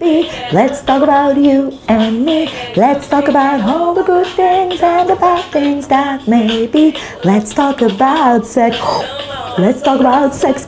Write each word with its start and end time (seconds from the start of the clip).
be. 0.00 0.22
Let's 0.52 0.82
talk 0.82 1.02
about 1.02 1.36
you 1.36 1.78
and 1.86 2.24
me. 2.24 2.48
Let's 2.74 3.06
talk 3.06 3.28
about 3.28 3.60
all 3.60 3.94
the 3.94 4.02
good 4.02 4.26
things 4.28 4.80
and 4.82 5.08
the 5.08 5.16
bad 5.16 5.44
things 5.52 5.86
that 5.88 6.26
may 6.26 6.66
be. 6.66 6.96
Let's 7.22 7.52
talk 7.54 7.82
about 7.82 8.46
sex. 8.46 8.76
Let's 9.58 9.82
talk 9.82 10.00
about 10.00 10.34
sex. 10.34 10.66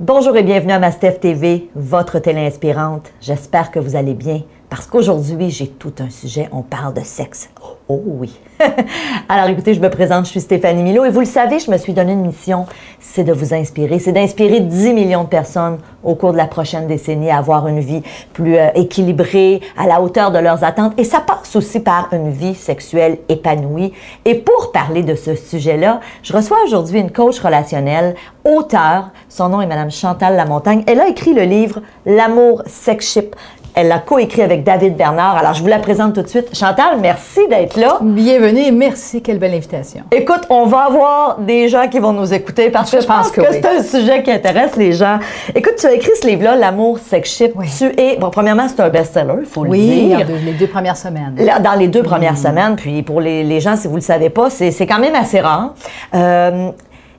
Bonjour 0.00 0.36
et 0.36 0.44
bienvenue 0.44 0.70
à 0.70 0.78
Mastef 0.78 1.18
TV, 1.18 1.70
votre 1.74 2.20
télé 2.20 2.46
inspirante. 2.46 3.10
J'espère 3.20 3.72
que 3.72 3.80
vous 3.80 3.96
allez 3.96 4.14
bien 4.14 4.42
parce 4.70 4.86
qu'aujourd'hui, 4.86 5.50
j'ai 5.50 5.68
tout 5.68 5.94
un 6.00 6.10
sujet. 6.10 6.48
On 6.52 6.62
parle 6.62 6.94
de 6.94 7.00
sexe. 7.00 7.48
Oh 7.88 8.02
oui. 8.04 8.38
Alors 9.28 9.48
écoutez, 9.48 9.72
je 9.72 9.80
me 9.80 9.88
présente, 9.88 10.26
je 10.26 10.30
suis 10.30 10.40
Stéphanie 10.40 10.82
Milo 10.82 11.04
et 11.04 11.10
vous 11.10 11.20
le 11.20 11.26
savez, 11.26 11.58
je 11.58 11.70
me 11.70 11.78
suis 11.78 11.92
donné 11.92 12.12
une 12.12 12.26
mission, 12.26 12.66
c'est 13.00 13.24
de 13.24 13.32
vous 13.32 13.54
inspirer, 13.54 13.98
c'est 13.98 14.12
d'inspirer 14.12 14.60
10 14.60 14.92
millions 14.92 15.24
de 15.24 15.28
personnes 15.28 15.78
au 16.04 16.14
cours 16.14 16.32
de 16.32 16.36
la 16.36 16.46
prochaine 16.46 16.86
décennie 16.86 17.30
à 17.30 17.38
avoir 17.38 17.66
une 17.68 17.80
vie 17.80 18.02
plus 18.32 18.56
euh, 18.56 18.68
équilibrée, 18.74 19.60
à 19.76 19.86
la 19.86 20.02
hauteur 20.02 20.32
de 20.32 20.38
leurs 20.38 20.64
attentes. 20.64 20.92
Et 20.98 21.04
ça 21.04 21.20
passe 21.20 21.56
aussi 21.56 21.80
par 21.80 22.08
une 22.12 22.30
vie 22.30 22.54
sexuelle 22.54 23.18
épanouie. 23.28 23.92
Et 24.24 24.34
pour 24.34 24.72
parler 24.72 25.02
de 25.02 25.14
ce 25.14 25.34
sujet-là, 25.34 26.00
je 26.22 26.32
reçois 26.32 26.58
aujourd'hui 26.66 27.00
une 27.00 27.10
coach 27.10 27.38
relationnelle, 27.40 28.16
auteure. 28.44 29.10
Son 29.28 29.48
nom 29.48 29.60
est 29.60 29.66
Madame 29.66 29.90
Chantal 29.90 30.36
Lamontagne. 30.36 30.84
Elle 30.86 31.00
a 31.00 31.08
écrit 31.08 31.32
le 31.32 31.42
livre 31.42 31.80
L'amour 32.06 32.62
sex 32.66 33.12
ship 33.12 33.36
elle 33.74 33.88
l'a 33.88 33.98
coécrit 33.98 34.42
avec 34.42 34.64
David 34.64 34.96
Bernard. 34.96 35.36
Alors, 35.36 35.54
je 35.54 35.62
vous 35.62 35.68
la 35.68 35.78
présente 35.78 36.14
tout 36.14 36.22
de 36.22 36.28
suite. 36.28 36.56
Chantal, 36.56 36.98
merci 37.00 37.40
d'être 37.48 37.76
là. 37.76 37.98
Bienvenue 38.00 38.60
et 38.60 38.70
merci. 38.70 39.22
Quelle 39.22 39.38
belle 39.38 39.54
invitation. 39.54 40.02
Écoute, 40.10 40.42
on 40.50 40.66
va 40.66 40.86
avoir 40.86 41.38
des 41.38 41.68
gens 41.68 41.88
qui 41.88 41.98
vont 41.98 42.12
nous 42.12 42.32
écouter 42.32 42.70
parce 42.70 42.90
que 42.90 43.00
je, 43.00 43.06
pense, 43.06 43.30
que, 43.30 43.40
c'est 43.50 43.66
un 43.66 43.82
sujet 43.82 44.22
qui 44.22 44.30
intéresse 44.30 44.76
les 44.76 44.92
gens. 44.92 45.18
Écoute, 45.54 45.74
tu 45.78 45.86
as 45.86 45.92
écrit 45.92 46.10
ce 46.20 46.26
livre-là, 46.26 46.56
L'amour 46.56 46.98
sex 46.98 47.30
ship. 47.30 47.52
Tu 47.78 47.84
es, 47.98 48.16
bon, 48.16 48.30
premièrement, 48.30 48.66
c'est 48.68 48.80
un 48.80 48.88
best-seller, 48.88 49.40
il 49.40 49.46
faut 49.46 49.64
le 49.64 49.70
dire. 49.70 50.26
Oui, 50.28 50.40
les 50.44 50.52
deux 50.52 50.66
premières 50.66 50.96
semaines. 50.96 51.36
Dans 51.62 51.78
les 51.78 51.88
deux 51.88 52.02
premières 52.02 52.38
semaines. 52.38 52.76
Puis 52.76 53.02
pour 53.02 53.20
les, 53.20 53.44
les, 53.44 53.60
gens, 53.60 53.76
si 53.76 53.86
vous 53.86 53.94
ne 53.94 54.00
le 54.00 54.04
savez 54.04 54.30
pas, 54.30 54.50
c'est 54.50 54.86
quand 54.86 54.98
même 54.98 55.14
assez 55.14 55.40
rare. 55.40 55.74
Euh, 56.14 56.70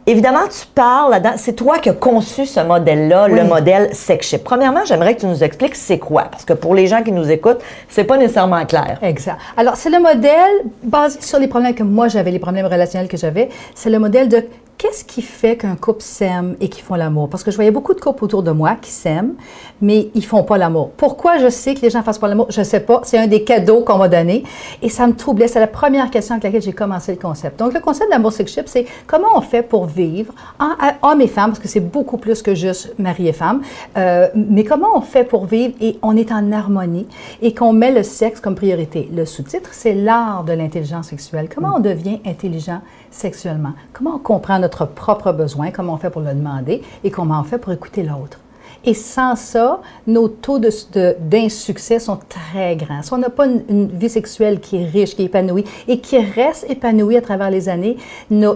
Évidemment, 0.10 0.48
tu 0.50 0.66
parles 0.74 1.12
là-dedans, 1.12 1.34
c'est 1.38 1.54
toi 1.54 1.78
qui 1.78 1.88
as 1.88 1.94
conçu 1.94 2.48
ce 2.48 2.62
modèle-là, 2.62 3.28
le 3.28 3.44
modèle 3.44 3.94
SexShip. 3.94 4.44
Premièrement, 4.44 4.84
j'aimerais 4.84 5.14
que 5.14 5.20
tu 5.20 5.28
nous 5.28 5.44
expliques 5.44 5.76
c'est 5.76 6.00
quoi, 6.00 6.24
parce 6.24 6.46
que 6.46 6.54
pour 6.54 6.74
les 6.74 6.88
gens 6.88 7.04
qui 7.04 7.12
nous 7.12 7.30
écoutent, 7.30 7.60
c'est 7.90 8.06
pas 8.06 8.18
nécessairement 8.18 8.66
clair. 8.66 8.98
Exact. 9.04 9.38
Alors, 9.56 9.76
c'est 9.76 9.92
le 9.92 10.00
modèle 10.00 10.64
basé 10.82 11.22
sur 11.22 11.38
les 11.38 11.48
problèmes 11.48 11.76
que 11.76 11.84
moi 11.84 12.08
j'avais, 12.08 12.32
les 12.32 12.40
problèmes 12.40 12.66
relationnels 12.66 13.08
que 13.08 13.18
j'avais. 13.18 13.50
C'est 13.76 13.92
le 13.92 14.00
modèle 14.00 14.30
de 14.30 14.48
qu'est-ce 14.80 15.04
qui 15.04 15.22
fait 15.22 15.58
qu'un 15.58 15.76
couple 15.76 16.02
s'aime 16.02 16.56
et 16.62 16.70
qu'ils 16.70 16.84
font 16.84 16.96
l'amour? 16.96 17.30
Parce 17.30 17.44
que 17.44 17.52
je 17.52 17.58
voyais 17.58 17.70
beaucoup 17.70 17.94
de 17.94 18.00
couples 18.00 18.24
autour 18.24 18.44
de 18.44 18.52
moi 18.52 18.76
qui 18.82 18.90
s'aiment, 18.90 19.34
mais 19.82 20.10
ils 20.16 20.26
font 20.26 20.44
pas 20.44 20.58
l'amour. 20.58 20.92
Pourquoi 20.96 21.38
je 21.38 21.50
sais 21.50 21.76
que 21.76 21.82
les 21.82 21.90
gens 21.90 22.02
fassent 22.02 22.18
pas 22.18 22.30
l'amour? 22.30 22.48
Je 22.50 22.64
sais 22.64 22.80
pas. 22.80 23.02
C'est 23.04 23.18
un 23.18 23.28
des 23.28 23.44
cadeaux 23.44 23.82
qu'on 23.82 23.98
m'a 23.98 24.08
donné. 24.08 24.44
Et 24.82 24.88
ça 24.88 25.06
me 25.06 25.14
troublait. 25.14 25.50
C'est 25.50 25.60
la 25.60 25.68
première 25.68 26.10
question 26.10 26.36
avec 26.36 26.46
laquelle 26.46 26.62
j'ai 26.62 26.72
commencé 26.72 27.12
le 27.12 27.18
concept. 27.18 27.60
Donc, 27.60 27.74
le 27.74 27.82
concept 27.82 28.10
de 28.10 28.14
l'amour 28.14 28.32
sexuel, 28.32 28.66
c'est 28.68 28.86
comment 29.06 29.28
on 29.36 29.42
fait 29.42 29.64
pour 29.64 29.86
vivre, 29.86 30.34
en, 30.60 30.70
hommes 31.02 31.22
et 31.22 31.28
femmes, 31.28 31.52
parce 31.52 31.60
que 31.60 31.68
c'est 31.68 31.82
beaucoup 31.82 32.18
plus 32.18 32.42
que 32.42 32.56
juste 32.56 32.98
mari 32.98 33.28
et 33.28 33.34
femme, 33.34 33.62
euh, 33.98 34.30
mais 34.34 34.64
comment 34.64 34.96
on 34.96 35.02
fait 35.02 35.26
pour 35.26 35.46
vivre 35.46 35.74
et 35.82 36.00
on 36.02 36.16
est 36.16 36.32
en 36.32 36.54
harmonie 36.54 37.08
et 37.42 37.54
qu'on 37.54 37.74
met 37.74 37.92
le 37.92 38.04
sexe 38.04 38.40
comme 38.40 38.56
priorité? 38.56 39.10
Le 39.14 39.26
sous-titre, 39.26 39.72
c'est 39.74 39.94
l'art 39.94 40.46
de 40.46 40.54
l'intelligence 40.54 41.08
sexuelle. 41.08 41.50
Comment 41.54 41.76
on 41.76 41.80
devient 41.80 42.20
intelligent 42.26 42.80
sexuellement? 43.12 43.74
Comment 43.92 44.16
on 44.16 44.20
comprend 44.20 44.58
notre 44.60 44.69
propre 44.70 45.32
besoin, 45.32 45.72
comment 45.72 45.94
on 45.94 45.98
fait 45.98 46.10
pour 46.10 46.22
le 46.22 46.34
demander 46.34 46.82
et 47.04 47.12
comment 47.12 47.40
on 47.40 47.44
fait 47.44 47.58
pour 47.58 47.74
écouter 47.74 48.04
l'autre? 48.04 48.40
Et 48.86 48.94
sans 48.94 49.36
ça, 49.36 49.80
nos 50.08 50.28
taux 50.28 50.60
d'insuccès 50.60 51.96
de, 51.96 52.00
sont 52.00 52.20
très 52.28 52.76
grands. 52.76 53.02
Si 53.02 53.14
on 53.14 53.18
n'a 53.18 53.30
pas 53.30 53.46
une, 53.46 53.88
vie 53.88 54.10
sexuelle 54.10 54.60
qui 54.60 54.78
est 54.78 54.86
riche, 54.86 55.16
qui 55.16 55.24
est 55.24 55.26
épanouie 55.26 55.66
et 55.88 56.00
qui 56.00 56.18
reste 56.18 56.66
épanouie 56.70 57.18
à 57.18 57.22
travers 57.22 57.50
les 57.50 57.70
années, 57.70 57.98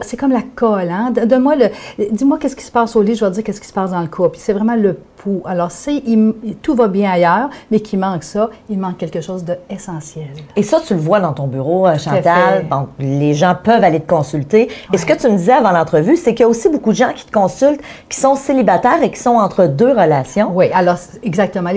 c'est 0.01 0.17
comme 0.17 0.31
la 0.31 0.43
colle. 0.55 0.89
Hein? 0.89 1.11
Donne-moi 1.11 1.55
le, 1.55 1.69
dis-moi 2.11 2.37
qu'est-ce 2.37 2.55
qui 2.55 2.63
se 2.63 2.71
passe 2.71 2.95
au 2.95 3.01
lit, 3.01 3.15
je 3.15 3.23
vais 3.23 3.31
te 3.31 3.35
dire 3.35 3.43
qu'est-ce 3.43 3.61
qui 3.61 3.67
se 3.67 3.73
passe 3.73 3.91
dans 3.91 4.01
le 4.01 4.07
couple. 4.07 4.37
C'est 4.39 4.53
vraiment 4.53 4.75
le 4.75 4.97
alors, 5.45 5.71
si 5.71 6.03
tout 6.61 6.75
va 6.75 6.87
bien 6.87 7.11
ailleurs, 7.11 7.49
mais 7.71 7.79
qu'il 7.79 7.99
manque 7.99 8.23
ça, 8.23 8.49
il 8.69 8.79
manque 8.79 8.97
quelque 8.97 9.21
chose 9.21 9.43
d'essentiel. 9.43 10.27
Et 10.55 10.63
ça, 10.63 10.79
tu 10.85 10.93
le 10.93 10.99
vois 10.99 11.19
dans 11.19 11.33
ton 11.33 11.47
bureau, 11.47 11.87
euh, 11.87 11.97
Chantal. 11.97 12.65
les 12.99 13.33
gens 13.33 13.55
peuvent 13.61 13.83
aller 13.83 13.99
te 13.99 14.09
consulter. 14.09 14.69
Et 14.91 14.97
ce 14.97 15.05
que 15.05 15.13
tu 15.13 15.27
me 15.29 15.37
disais 15.37 15.53
avant 15.53 15.71
l'entrevue, 15.71 16.17
c'est 16.17 16.33
qu'il 16.33 16.41
y 16.41 16.43
a 16.43 16.49
aussi 16.49 16.69
beaucoup 16.69 16.91
de 16.91 16.97
gens 16.97 17.13
qui 17.15 17.25
te 17.25 17.31
consultent, 17.31 17.81
qui 18.09 18.19
sont 18.19 18.35
célibataires 18.35 19.01
et 19.01 19.11
qui 19.11 19.19
sont 19.19 19.35
entre 19.35 19.65
deux 19.65 19.91
relations. 19.91 20.12
Oui, 20.53 20.69
alors, 20.73 20.97
exactement. 21.21 21.69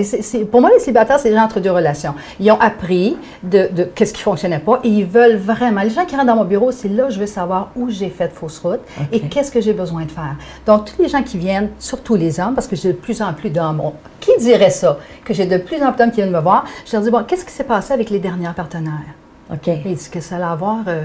pour 0.51 0.61
moi, 0.61 0.69
les 0.73 0.79
célibataires, 0.79 1.19
c'est 1.19 1.29
les 1.29 1.35
gens 1.35 1.43
entre 1.43 1.59
deux 1.59 1.71
relations. 1.71 2.13
Ils 2.39 2.51
ont 2.51 2.59
appris 2.59 3.17
de, 3.43 3.69
de 3.71 3.83
qu'est-ce 3.83 4.13
qui 4.13 4.21
fonctionnait 4.21 4.59
pas 4.59 4.79
et 4.83 4.89
ils 4.89 5.05
veulent 5.05 5.37
vraiment. 5.37 5.81
Les 5.81 5.89
gens 5.89 6.05
qui 6.05 6.15
rentrent 6.15 6.27
dans 6.27 6.35
mon 6.35 6.45
bureau, 6.45 6.71
c'est 6.71 6.89
là 6.89 7.09
je 7.09 7.19
veux 7.19 7.27
savoir 7.27 7.71
où 7.75 7.89
j'ai 7.89 8.09
fait 8.09 8.27
de 8.27 8.33
fausse 8.33 8.59
route 8.59 8.81
et 9.11 9.21
qu'est-ce 9.21 9.51
que 9.51 9.61
j'ai 9.61 9.73
besoin 9.73 10.05
de 10.05 10.11
faire. 10.11 10.35
Donc, 10.65 10.85
tous 10.85 11.01
les 11.01 11.09
gens 11.09 11.23
qui 11.23 11.37
viennent, 11.37 11.69
surtout 11.79 12.15
les 12.15 12.39
hommes, 12.39 12.53
parce 12.53 12.67
que 12.67 12.75
j'ai 12.75 12.89
de 12.89 12.97
plus 12.97 13.21
en 13.21 13.33
plus 13.33 13.49
d'hommes. 13.49 13.81
Qui 14.19 14.31
dirait 14.39 14.69
ça? 14.69 14.97
Que 15.23 15.33
j'ai 15.33 15.45
de 15.45 15.57
plus 15.57 15.81
en 15.83 15.91
plus 15.91 15.99
d'hommes 15.99 16.11
qui 16.11 16.17
viennent 16.17 16.31
me 16.31 16.39
voir. 16.39 16.65
Je 16.85 16.93
leur 16.93 17.01
dis, 17.01 17.11
bon, 17.11 17.23
qu'est-ce 17.23 17.45
qui 17.45 17.51
s'est 17.51 17.63
passé 17.63 17.93
avec 17.93 18.09
les 18.09 18.19
derniers 18.19 18.49
partenaires? 18.55 19.15
OK. 19.51 19.67
Ils 19.67 19.95
disent 19.95 20.09
que 20.09 20.19
ça 20.19 20.35
a 20.37 20.51
à 20.51 20.55
voir. 20.55 20.79
Euh, 20.87 21.03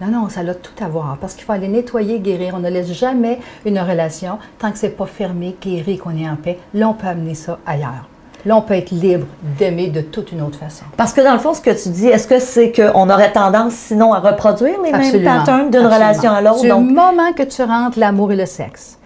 non, 0.00 0.08
non, 0.08 0.28
ça 0.28 0.40
a 0.40 0.54
tout 0.54 0.84
à 0.84 0.88
voir. 0.88 1.16
Parce 1.20 1.34
qu'il 1.34 1.44
faut 1.44 1.52
aller 1.52 1.68
nettoyer, 1.68 2.20
guérir. 2.20 2.54
On 2.54 2.60
ne 2.60 2.70
laisse 2.70 2.92
jamais 2.92 3.40
une 3.64 3.78
relation 3.78 4.38
tant 4.58 4.70
que 4.70 4.78
c'est 4.78 4.90
pas 4.90 5.06
fermé, 5.06 5.56
guéri, 5.60 5.98
qu'on 5.98 6.16
est 6.16 6.28
en 6.28 6.36
paix. 6.36 6.58
Là, 6.74 6.88
on 6.88 6.94
peut 6.94 7.08
amener 7.08 7.34
ça 7.34 7.58
ailleurs. 7.66 8.06
Là, 8.46 8.56
on 8.56 8.62
peut 8.62 8.74
être 8.74 8.90
libre 8.90 9.26
d'aimer 9.58 9.88
de 9.88 10.00
toute 10.00 10.32
une 10.32 10.40
autre 10.40 10.58
façon. 10.58 10.84
Parce 10.96 11.12
que 11.12 11.20
dans 11.20 11.34
le 11.34 11.38
fond, 11.38 11.52
ce 11.52 11.60
que 11.60 11.70
tu 11.70 11.90
dis, 11.90 12.06
est-ce 12.06 12.26
que 12.26 12.38
c'est 12.38 12.72
qu'on 12.72 13.10
aurait 13.10 13.32
tendance 13.32 13.74
sinon 13.74 14.14
à 14.14 14.20
reproduire 14.20 14.80
les 14.82 14.92
mêmes 14.92 15.24
patterns 15.24 15.70
d'une 15.70 15.86
relation 15.86 16.32
à 16.32 16.40
l'autre? 16.40 16.62
Du 16.62 16.72
moment 16.72 17.32
que 17.36 17.42
tu 17.42 17.62
rentres 17.62 17.98
l'amour 17.98 18.32
et 18.32 18.36
le 18.36 18.46
sexe, 18.46 18.98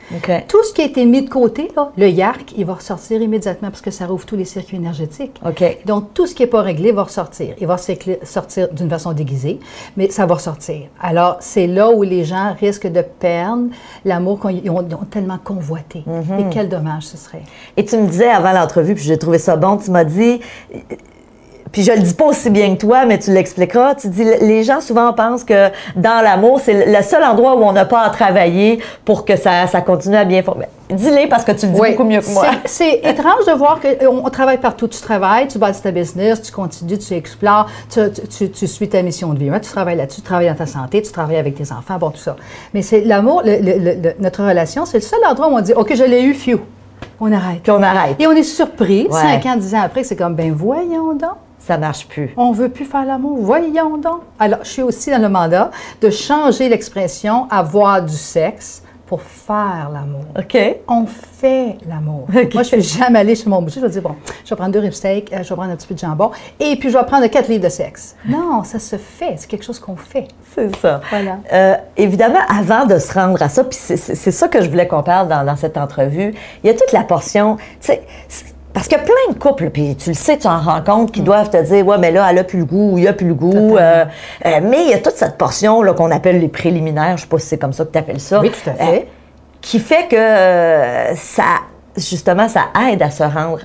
tout 0.49 0.63
ce 0.65 0.73
qui 0.73 0.83
a 0.83 0.85
été 0.85 1.05
mis 1.07 1.23
de 1.23 1.31
côté, 1.31 1.71
le 1.97 2.09
yark, 2.09 2.55
il 2.57 2.65
va 2.65 2.75
ressortir 2.75 3.21
immédiatement 3.23 3.71
parce 3.71 3.81
que 3.81 3.91
ça 3.91 4.07
rouvre 4.07 4.25
tous 4.27 4.37
les 4.37 4.45
circuits 4.45 4.77
énergétiques. 4.77 5.41
Donc, 5.87 6.15
tout 6.15 6.27
ce 6.27 6.35
qui 6.35 6.43
n'est 6.43 6.49
pas 6.49 6.63
réglé 6.63 6.93
va 6.93 7.05
ressortir. 7.05 7.55
Il 7.61 7.67
va 7.67 7.77
sortir 7.77 8.69
d'une 8.73 8.91
façon 8.91 9.13
déguisée, 9.13 9.61
mais 9.97 10.11
ça 10.11 10.27
va 10.27 10.35
ressortir. 10.35 10.89
Alors, 11.01 11.37
c'est 11.41 11.67
là 11.67 11.91
où 11.91 12.03
les 12.03 12.25
gens 12.25 12.55
risquent 12.59 12.91
de 12.91 13.03
perdre 13.03 13.69
l'amour 14.05 14.41
qu'ils 14.41 14.71
ont, 14.71 14.83
tellement 15.11 15.39
convoité. 15.43 16.03
Mhm. 16.07 16.39
Et 16.39 16.45
quel 16.51 16.69
dommage 16.69 17.05
ce 17.05 17.17
serait. 17.17 17.43
Et 17.77 17.85
tu 17.85 17.97
me 17.97 18.07
disais 18.07 18.29
avant 18.29 18.53
l'entrevue, 18.53 18.95
puis 18.95 19.05
j'ai 19.05 19.19
trouvé 19.19 19.39
ça 19.39 19.57
bon, 19.57 19.77
tu 19.77 19.91
m'as 19.91 20.05
dit 20.05 20.41
puis 21.75 21.83
je 21.83 21.91
le 21.91 21.99
dis 21.99 22.15
pas 22.15 22.27
aussi 22.27 22.51
bien 22.51 22.77
que 22.77 22.81
toi, 22.83 23.05
mais 23.05 23.19
tu 23.19 23.33
l'expliqueras. 23.33 23.97
Tu 23.97 24.07
dis, 24.07 24.23
les 24.23 24.63
gens 24.63 24.81
souvent 24.81 25.13
pensent 25.13 25.43
que 25.43 25.71
dans 25.97 26.23
l'amour, 26.23 26.61
c'est 26.63 26.87
le 26.87 27.03
seul 27.03 27.25
endroit 27.25 27.57
où 27.57 27.65
on 27.65 27.73
n'a 27.73 27.85
pas 27.85 28.03
à 28.03 28.11
travailler 28.11 28.79
pour 29.05 29.25
que 29.25 29.35
ça, 29.35 29.67
ça 29.67 29.81
continue 29.81 30.15
à 30.15 30.25
bien 30.25 30.45
fonctionner. 30.45 30.69
Dis-les 30.89 31.27
parce 31.27 31.43
que 31.43 31.51
tu 31.51 31.67
le 31.67 31.73
dis 31.73 31.81
beaucoup 31.81 32.05
mieux 32.05 32.21
que 32.21 32.31
moi. 32.31 32.47
C'est 32.67 33.01
étrange 33.03 33.47
de 33.49 33.59
voir 33.59 33.81
qu'on 33.81 34.31
travaille 34.31 34.59
partout. 34.59 34.87
Tu 34.87 35.01
travailles, 35.01 35.49
tu 35.49 35.59
bâtis 35.59 35.83
ta 35.83 35.91
business, 35.91 36.43
tu 36.43 36.53
continues, 36.53 36.97
tu 36.97 37.13
explores, 37.13 37.69
tu, 37.91 38.01
tu, 38.31 38.51
tu 38.53 38.67
suis 38.69 38.89
ta 38.89 39.03
mission 39.03 39.35
de 39.35 39.41
vie. 39.41 39.51
Tu 39.61 39.71
travailles 39.71 39.97
là-dessus, 39.97 40.21
tu 40.21 40.27
travailles 40.29 40.51
dans 40.51 40.55
ta 40.55 40.67
santé, 40.67 41.03
tu 41.03 41.11
travailles 41.11 41.39
avec 41.39 41.57
tes 41.57 41.73
enfants, 41.73 41.99
bon, 41.99 42.11
tout 42.11 42.19
ça. 42.19 42.37
Mais 42.73 42.83
c'est 42.83 43.01
l'amour, 43.01 43.43
notre 44.21 44.45
relation, 44.45 44.87
c'est 44.87 44.99
le 44.99 45.03
seul 45.03 45.25
endroit 45.29 45.49
où 45.49 45.57
on 45.57 45.61
dit, 45.61 45.73
OK, 45.73 45.93
je 45.97 46.05
l'ai 46.05 46.23
eu, 46.23 46.35
few. 46.35 46.61
On 47.19 47.33
arrête. 47.33 47.65
Puis 47.65 47.73
on 47.73 47.83
arrête. 47.83 48.15
Et 48.21 48.29
on 48.29 48.33
est 48.33 48.45
surpris, 48.45 49.09
cinq 49.11 49.45
ans, 49.47 49.57
dix 49.57 49.75
ans 49.75 49.83
après, 49.83 50.05
c'est 50.05 50.15
comme, 50.15 50.37
ben 50.37 50.53
voyons 50.53 51.15
donc 51.15 51.44
ça 51.59 51.79
marche 51.79 52.07
plus. 52.07 52.35
On 52.37 52.53
veut 52.53 52.69
plus 52.69 52.85
faire 52.85 53.07
l'amour. 53.07 53.39
Voyons 53.41 53.97
donc. 53.97 54.21
Alors, 54.39 54.61
je 54.63 54.69
suis 54.69 54.83
aussi 54.83 55.11
dans 55.11 55.23
le 55.23 55.29
mandat 55.29 55.71
de 56.01 56.11
changer 56.11 56.69
l'expression 56.69 57.49
avoir 57.51 58.03
du 58.03 58.17
sexe 58.17 58.83
pour 59.07 59.21
faire 59.23 59.91
l'amour. 59.93 60.25
OK. 60.39 60.57
On 60.89 61.07
fait 61.07 61.77
l'amour. 61.89 62.27
Moi, 62.29 62.63
je 62.63 62.77
ne 62.77 62.81
vais 62.81 62.81
jamais 62.81 63.19
aller 63.19 63.35
chez 63.35 63.49
mon 63.49 63.61
boucher. 63.61 63.81
Je 63.81 63.87
vais 63.87 63.93
dire, 63.93 64.03
bon, 64.03 64.15
je 64.45 64.51
vais 64.51 64.57
prendre 64.57 64.73
deux 64.73 64.79
ribs 64.79 64.93
steak, 64.93 65.33
euh, 65.33 65.43
je 65.43 65.49
vais 65.51 65.55
prendre 65.55 65.71
un 65.71 65.77
petit 65.77 65.87
peu 65.87 65.95
de 65.95 65.99
jambon, 65.99 66.31
et 66.59 66.77
puis 66.77 66.91
je 66.91 66.97
vais 66.97 67.05
prendre 67.05 67.27
quatre 67.27 67.49
livres 67.49 67.65
de 67.65 67.69
sexe. 67.69 68.17
Non, 68.27 68.65
ça 68.65 68.79
se 68.79 68.97
fait. 68.97 69.35
C'est 69.37 69.47
quelque 69.47 69.65
chose 69.65 69.79
qu'on 69.79 69.97
fait. 69.97 70.29
C'est 70.55 70.75
ça. 70.77 71.01
Voilà. 71.11 71.39
Euh, 71.53 71.77
évidemment, 71.97 72.41
avant 72.49 72.87
de 72.87 72.99
se 72.99 73.13
rendre 73.13 73.41
à 73.43 73.49
ça, 73.49 73.65
puis 73.65 73.79
c'est 73.79 73.97
ça 74.31 74.49
que 74.49 74.63
je 74.63 74.71
voulais 74.71 74.89
qu'on 74.89 75.03
parle 75.03 75.29
dans, 75.29 75.45
dans 75.45 75.57
cette 75.57 75.77
entrevue, 75.77 76.35
il 76.63 76.67
y 76.67 76.71
a 76.71 76.75
toute 76.75 76.93
la 76.93 77.05
portion, 77.05 77.57
tu 77.57 77.63
sais, 77.81 78.03
Parce 78.75 78.89
qu'il 78.89 78.99
y 78.99 79.01
a 79.01 79.05
plein 79.05 79.33
de 79.33 79.39
couples, 79.39 79.71
puis 79.71 79.95
tu 79.97 80.11
le 80.11 80.15
sais, 80.15 80.37
tu 80.37 80.49
en 80.49 80.59
rencontres, 80.61 81.13
qui 81.13 81.23
doivent 81.23 81.49
te 81.49 81.63
dire, 81.63 81.87
ouais, 81.87 81.97
mais 81.97 82.11
là, 82.11 82.27
elle 82.29 82.39
a 82.39 82.45
plus 82.45 82.59
le 82.59 82.65
goût, 82.65 82.99
il 82.99 83.07
a 83.09 83.13
plus 83.13 83.29
le 83.29 83.35
goût. 83.35 83.77
Euh, 83.79 84.05
euh, 84.45 84.61
mais 84.63 84.83
il 84.83 84.91
y 84.91 84.95
a 84.95 84.99
toute 84.99 85.15
cette 85.15 85.39
portion 85.39 85.81
là, 85.81 85.95
qu'on 85.95 86.11
appelle 86.11 86.41
les 86.41 86.49
préliminaires, 86.49 87.17
je 87.17 87.23
sais 87.23 87.29
pas 87.29 87.39
si 87.39 87.47
c'est 87.47 87.59
comme 87.59 87.73
ça 87.73 87.85
que 87.85 87.93
tu 87.93 87.99
appelles 87.99 88.21
ça. 88.21 88.41
Oui, 88.41 88.51
tout 88.51 88.69
à 88.71 88.75
fait. 88.75 88.83
euh, 88.83 89.01
qui 89.61 89.79
fait 89.79 90.09
que 90.09 90.17
euh, 90.17 91.15
ça, 91.15 91.45
justement, 91.97 92.49
ça 92.49 92.65
aide 92.91 93.01
à 93.01 93.11
se 93.11 93.23
rendre 93.23 93.61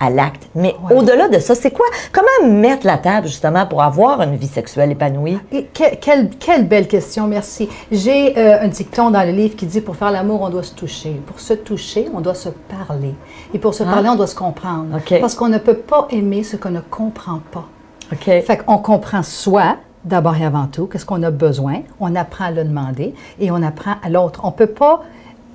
à 0.00 0.10
l'acte. 0.10 0.48
Mais 0.54 0.74
Ouais. 0.88 0.96
au-delà 0.96 1.28
de 1.28 1.38
ça, 1.38 1.54
c'est 1.54 1.70
quoi? 1.70 1.84
Comment 2.10 2.50
mettre 2.52 2.86
la 2.86 2.96
table, 2.98 3.26
justement, 3.28 3.66
pour 3.66 3.82
avoir 3.82 4.22
une 4.22 4.34
vie 4.36 4.46
sexuelle 4.46 4.90
épanouie? 4.90 5.38
Et 5.52 5.64
que- 5.66 5.94
quelle, 5.96 6.30
quelle 6.30 6.66
belle 6.66 6.88
question, 6.88 7.26
merci. 7.26 7.68
J'ai 7.92 8.36
euh, 8.38 8.62
un 8.62 8.68
dicton 8.68 9.10
dans 9.10 9.22
le 9.22 9.32
livre 9.32 9.56
qui 9.56 9.66
dit 9.66 9.80
pour 9.82 9.94
faire 9.96 10.10
l'amour, 10.10 10.40
on 10.42 10.48
doit 10.48 10.62
se 10.62 10.74
toucher. 10.74 11.20
Pour 11.26 11.38
se 11.38 11.52
toucher, 11.52 12.08
on 12.14 12.20
doit 12.20 12.34
se 12.34 12.48
parler. 12.48 13.14
Et 13.54 13.58
pour 13.58 13.74
se 13.74 13.82
parler, 13.84 14.08
on 14.08 14.16
doit 14.16 14.26
se 14.26 14.34
comprendre. 14.34 14.86
Ah. 14.94 15.14
Parce 15.20 15.34
qu'on 15.34 15.48
ne 15.48 15.58
peut 15.58 15.74
pas 15.76 16.08
aimer 16.10 16.42
ce 16.42 16.56
qu'on 16.56 16.70
ne 16.70 16.80
comprend 16.80 17.40
pas. 17.52 17.66
OK. 18.12 18.24
Fait 18.24 18.64
qu'on 18.64 18.78
comprend 18.78 19.22
soi, 19.22 19.76
d'abord 20.04 20.34
et 20.36 20.44
avant 20.46 20.66
tout, 20.66 20.86
qu'est-ce 20.86 21.04
qu'on 21.04 21.22
a 21.22 21.30
besoin, 21.30 21.82
on 22.00 22.16
apprend 22.16 22.46
à 22.46 22.50
le 22.50 22.64
demander 22.64 23.14
et 23.38 23.50
on 23.50 23.62
apprend 23.62 23.96
à 24.02 24.08
l'autre. 24.08 24.40
On 24.44 24.50
peut 24.50 24.66
pas. 24.66 25.02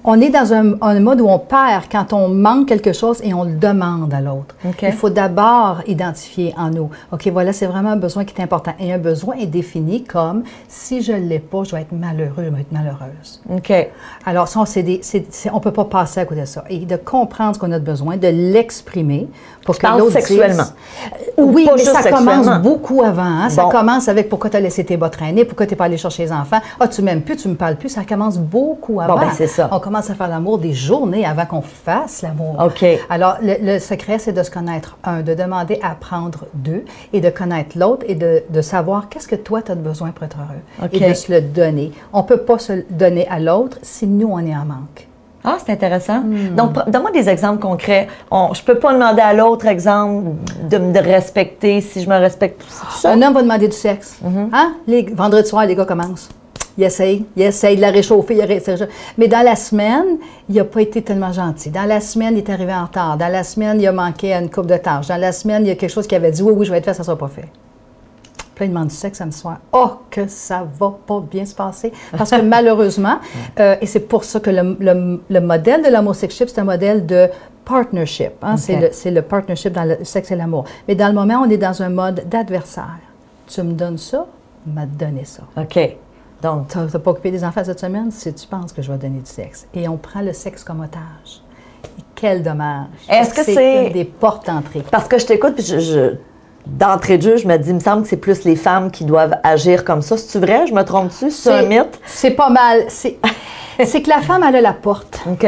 On 0.08 0.22
est 0.22 0.30
dans 0.30 0.54
un, 0.54 0.76
un 0.82 1.00
mode 1.00 1.20
où 1.20 1.28
on 1.28 1.40
perd 1.40 1.86
quand 1.92 2.14
on 2.14 2.28
manque 2.30 2.68
quelque 2.68 2.94
chose 2.94 3.20
et 3.24 3.34
on 3.34 3.44
le 3.44 3.56
demande 3.56 4.14
à 4.14 4.22
l'autre. 4.22 4.56
Il 4.84 4.92
faut 4.92 5.10
d'abord 5.10 5.82
identifier 5.88 6.54
en 6.58 6.70
nous. 6.70 6.92
OK, 7.12 7.28
voilà, 7.30 7.54
c'est 7.54 7.66
vraiment 7.66 7.90
un 7.90 7.98
besoin 7.98 8.24
qui 8.24 8.40
est 8.40 8.44
important. 8.44 8.74
Et 8.80 8.94
un 8.94 9.00
besoin 9.00 9.36
est 9.36 9.48
défini 9.48 10.04
comme 10.04 10.44
si 10.68 11.02
je 11.02 11.12
ne 11.12 11.28
l'ai 11.28 11.40
pas, 11.40 11.64
je 11.64 11.76
vais 11.76 11.82
être 11.82 11.92
malheureux, 11.92 12.44
je 12.44 12.50
vais 12.50 12.62
être 12.62 12.72
malheureuse. 12.72 13.42
OK. 13.50 13.74
Alors, 14.28 14.48
ça, 14.48 14.60
on 14.60 14.64
ne 14.64 15.60
peut 15.60 15.74
pas 15.74 15.86
passer 15.86 16.20
à 16.20 16.26
côté 16.26 16.42
de 16.42 16.46
ça. 16.46 16.64
Et 16.70 16.86
de 16.86 16.98
comprendre 16.98 17.56
ce 17.56 17.60
qu'on 17.60 17.72
a 17.72 17.80
de 17.80 17.86
besoin, 17.86 18.18
de 18.18 18.28
l'exprimer 18.28 19.28
pour 19.66 19.76
que 19.76 19.82
parles 19.82 20.00
l'autre 20.00 20.14
sexuellement. 20.14 20.66
Oui, 21.38 21.66
Pas 21.66 21.74
mais 21.74 21.78
juste 21.80 21.94
ça 22.02 22.10
commence 22.12 22.48
beaucoup 22.62 23.04
avant. 23.04 23.22
hein. 23.24 23.50
Ça 23.50 23.66
commence 23.72 24.08
avec 24.08 24.30
pourquoi 24.30 24.50
tu 24.50 24.58
as 24.58 24.60
laissé 24.62 24.84
tes 24.86 24.96
bas 24.98 25.10
traîner, 25.10 25.44
pourquoi 25.46 25.66
tu 25.66 25.74
n'es 25.74 25.78
pas 25.78 25.86
allé 25.86 25.98
chercher 25.98 26.24
les 26.24 26.32
enfants. 26.32 26.60
Ah, 26.80 26.88
tu 26.88 27.02
m'aimes 27.02 27.22
plus, 27.22 27.36
tu 27.36 27.48
me 27.50 27.56
parles 27.56 27.76
plus. 27.76 27.90
Ça 27.90 28.04
commence 28.04 28.38
beaucoup 28.38 29.02
avant. 29.02 29.18
ben, 29.18 29.30
c'est 29.34 29.48
ça. 29.48 29.68
On 29.72 29.80
commence 29.80 30.10
à 30.10 30.16
faire 30.16 30.28
l'amour 30.30 30.58
des 30.60 30.74
journées 30.74 31.26
avant 31.26 31.46
qu'on 31.46 31.62
fasse 31.62 32.22
l'amour. 32.22 32.56
OK. 32.66 32.86
Alors, 33.10 33.38
le, 33.42 33.56
le 33.74 33.80
secret, 33.80 34.18
c'est 34.20 34.32
de 34.34 34.44
se 34.44 34.52
connaître, 34.52 34.98
un, 35.04 35.22
de 35.22 35.34
demander 35.34 35.80
à 35.84 35.92
apprendre, 35.92 36.46
deux, 36.54 36.86
et 37.14 37.22
de 37.22 37.30
connaître 37.30 37.78
l'autre 37.78 38.06
et 38.08 38.16
de, 38.16 38.44
de 38.50 38.62
savoir 38.62 39.10
qu'est-ce 39.10 39.28
que 39.28 39.36
toi, 39.36 39.62
tu 39.62 39.72
as 39.72 39.76
de 39.76 39.82
besoin 39.82 40.12
pour 40.12 40.24
être 40.26 40.38
heureux. 40.38 40.88
OK. 40.88 40.94
Et 40.94 41.10
de 41.10 41.14
se 41.14 41.32
le 41.32 41.42
donner. 41.42 41.92
On 42.14 42.20
ne 42.22 42.28
peut 42.28 42.38
pas 42.38 42.60
se 42.60 42.72
le 42.74 42.86
donner 42.90 43.28
à 43.28 43.40
l'autre 43.40 43.78
si 43.82 44.08
nous, 44.08 44.30
on 44.32 44.40
est 44.40 44.56
en 44.56 44.66
manque. 44.66 45.08
Ah, 45.46 45.58
c'est 45.64 45.72
intéressant. 45.72 46.22
Hmm. 46.22 46.56
Donc, 46.56 46.74
donne-moi 46.90 47.12
des 47.12 47.30
exemples 47.30 47.60
concrets. 47.60 48.08
On, 48.32 48.54
je 48.54 48.64
peux 48.64 48.80
pas 48.80 48.94
demander 48.94 49.22
à 49.22 49.34
l'autre, 49.34 49.68
exemple, 49.68 50.26
de 50.70 50.78
me 50.78 51.00
respecter 51.00 51.82
si 51.82 52.02
je 52.02 52.10
me 52.10 52.18
respecte. 52.18 52.64
Ça? 52.90 53.12
Un 53.12 53.22
homme 53.22 53.34
va 53.34 53.42
demander 53.42 53.68
du 53.68 53.76
sexe. 53.76 54.18
Mm-hmm. 54.24 54.50
Hein? 54.54 54.74
Les 54.88 55.04
vendredis 55.14 55.48
soirs, 55.48 55.66
les 55.66 55.76
gars 55.76 55.86
commencent. 55.86 56.30
Il 56.78 56.84
essaye, 56.84 57.26
il 57.38 57.44
essaye 57.44 57.78
de 57.78 57.82
la 57.82 57.90
réchauffer, 57.90 58.36
il. 58.36 58.88
Mais 59.18 59.28
dans 59.28 59.44
la 59.46 59.56
semaine, 59.56 60.18
il 60.50 60.56
n'a 60.56 60.66
pas 60.66 60.82
été 60.82 61.02
tellement 61.02 61.32
gentil. 61.32 61.70
Dans 61.70 61.86
la 61.86 62.02
semaine, 62.02 62.34
il 62.34 62.40
est 62.40 62.50
arrivé 62.50 62.74
en 62.74 62.84
retard. 62.84 63.18
Dans 63.18 63.32
la 63.32 63.44
semaine, 63.44 63.80
il 63.80 63.88
a 63.88 63.94
manqué 63.94 64.34
à 64.34 64.42
une 64.42 64.50
coupe 64.50 64.68
de 64.68 64.76
tâches. 64.76 65.08
Dans 65.08 65.18
la 65.18 65.32
semaine, 65.32 65.66
il 65.66 65.70
y 65.70 65.72
a 65.72 65.76
quelque 65.76 65.92
chose 65.92 66.08
qui 66.08 66.16
avait 66.16 66.32
dit 66.32 66.42
Oui, 66.42 66.54
oui, 66.56 66.66
je 66.66 66.72
vais 66.72 66.80
être 66.80 66.86
fait, 66.86 66.94
ça 66.94 67.04
ne 67.04 67.06
sera 67.06 67.18
pas 67.18 67.30
fait. 67.30 67.48
Demande 68.58 68.88
du 68.88 68.96
sexe 68.96 69.18
samedi 69.18 69.38
soir. 69.38 69.58
Oh, 69.74 69.92
que 70.10 70.28
ça 70.28 70.66
va 70.80 70.94
pas 71.06 71.20
bien 71.20 71.46
se 71.46 71.54
passer. 71.54 71.92
Parce 72.18 72.32
que 72.32 72.42
malheureusement, 72.42 73.18
euh, 73.60 73.76
et 73.82 73.86
c'est 73.86 74.00
pour 74.02 74.24
ça 74.24 74.40
que 74.40 74.50
le, 74.50 74.78
le- 74.80 75.22
le 75.30 75.40
modèle 75.42 75.84
de 75.84 75.90
l'homosexualité, 75.92 76.54
c'est 76.56 76.62
un 76.62 76.66
modèle 76.66 77.06
de 77.06 77.28
partnership. 77.66 78.32
hein. 78.42 78.56
C'est 78.58 79.12
le- 79.12 79.22
partnership 79.22 79.74
dans 79.74 79.84
le 79.84 80.04
sexe 80.04 80.32
et 80.32 80.36
l'amour. 80.36 80.66
Mais 80.88 80.96
dans 80.96 81.08
le 81.08 81.14
moment, 81.14 81.42
on 81.46 81.50
est 81.50 81.58
dans 81.58 81.82
un 81.82 81.90
mode 81.90 82.24
d'adversaire. 82.30 82.98
Tu 83.48 83.62
me 83.62 83.74
donnes 83.74 83.98
ça, 83.98 84.26
m'a 84.66 84.86
donné 84.86 85.26
ça. 85.26 85.44
OK. 85.58 85.98
Donc, 86.42 86.68
Tu 86.70 86.78
n'as 86.78 86.88
pas 87.00 87.12
occupé 87.12 87.32
des 87.32 87.44
enfants 87.44 87.64
cette 87.64 87.80
semaine? 87.80 88.12
Si 88.12 88.34
tu 88.34 88.48
penses 88.48 88.72
que 88.72 88.82
je 88.82 88.92
vais 88.92 88.98
donner 88.98 89.20
du 89.20 89.30
sexe. 89.30 89.68
Et 89.74 89.88
on 89.88 89.98
prend 89.98 90.22
le 90.22 90.34
sexe 90.34 90.64
comme 90.64 90.80
otage. 90.82 91.42
Et 91.98 92.02
quel 92.14 92.44
dommage. 92.44 92.88
Est-ce 93.10 93.34
Parce 93.34 93.48
que 93.48 93.54
c'est- 93.54 93.90
des 93.92 94.06
portes 94.06 94.46
d'entrée? 94.48 94.84
parce 94.92 95.08
que 95.08 95.18
je 95.18 95.26
t'écoute, 95.26 95.56
puis 95.56 95.64
je, 95.66 95.80
je- 95.80 96.16
d'entrée 96.68 97.18
de 97.18 97.24
jeu, 97.24 97.38
je 97.38 97.48
me 97.48 97.58
dis, 97.58 97.70
il 97.70 97.76
me 97.76 97.80
semble 97.80 98.04
que 98.04 98.10
c'est 98.10 98.18
plus 98.18 98.44
les 98.44 98.56
femmes 98.56 98.92
qui 98.92 99.06
doivent 99.06 99.38
agir 99.44 99.84
comme 99.84 100.02
ça. 100.02 100.18
C'est-tu 100.18 100.46
vrai? 100.46 100.68
Je 100.68 100.74
me 100.74 100.84
trompe-tu? 100.84 101.32
C'est 101.32 101.52
un 101.52 101.64
mythe? 101.64 102.00
C'est 102.06 102.32
pas 102.32 102.50
mal. 102.50 102.86
C'est 102.90 104.02
que 104.02 104.10
la 104.10 104.22
femme, 104.22 104.44
elle 104.48 104.56
a 104.56 104.62
la 104.62 104.74
porte. 104.74 105.22
OK. 105.30 105.46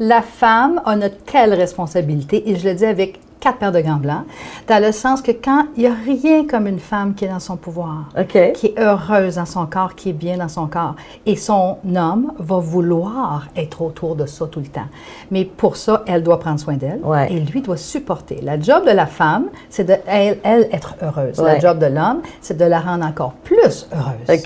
La 0.00 0.22
femme 0.22 0.80
a 0.84 0.94
une 0.94 1.08
telle 1.24 1.54
responsabilité, 1.54 2.50
et 2.50 2.56
je 2.56 2.68
le 2.68 2.74
dis 2.74 2.84
avec 2.84 3.20
quatre 3.44 3.58
paires 3.58 3.72
de 3.72 3.80
gants 3.80 3.96
blancs, 3.96 4.24
dans 4.68 4.82
le 4.82 4.90
sens 4.90 5.20
que 5.22 5.30
quand 5.32 5.66
il 5.76 5.82
n'y 5.82 5.86
a 5.86 5.92
rien 5.92 6.46
comme 6.46 6.66
une 6.66 6.78
femme 6.78 7.14
qui 7.14 7.26
est 7.26 7.28
dans 7.28 7.38
son 7.40 7.56
pouvoir, 7.56 8.08
qui 8.54 8.66
est 8.68 8.78
heureuse 8.78 9.36
dans 9.36 9.44
son 9.46 9.66
corps, 9.66 9.94
qui 9.94 10.08
est 10.10 10.12
bien 10.14 10.38
dans 10.38 10.48
son 10.48 10.66
corps, 10.66 10.94
et 11.26 11.36
son 11.36 11.76
homme 11.94 12.32
va 12.38 12.56
vouloir 12.58 13.46
être 13.56 13.82
autour 13.82 14.16
de 14.16 14.24
ça 14.26 14.46
tout 14.46 14.60
le 14.60 14.66
temps. 14.66 14.88
Mais 15.30 15.44
pour 15.44 15.76
ça, 15.76 16.02
elle 16.06 16.22
doit 16.22 16.40
prendre 16.40 16.58
soin 16.58 16.74
d'elle, 16.74 17.00
Ouais. 17.04 17.30
et 17.32 17.38
lui 17.40 17.60
doit 17.60 17.76
supporter. 17.76 18.40
La 18.42 18.58
job 18.58 18.86
de 18.86 18.90
la 18.92 19.06
femme, 19.06 19.46
c'est 19.68 19.84
de 19.84 19.94
elle, 20.06 20.38
elle 20.42 20.68
être 20.72 20.94
heureuse. 21.02 21.38
Ouais. 21.38 21.54
La 21.54 21.58
job 21.58 21.78
de 21.78 21.86
l'homme, 21.86 22.22
c'est 22.40 22.56
de 22.56 22.64
la 22.64 22.80
rendre 22.80 23.04
encore 23.04 23.32
plus 23.34 23.86
heureuse. 23.92 24.42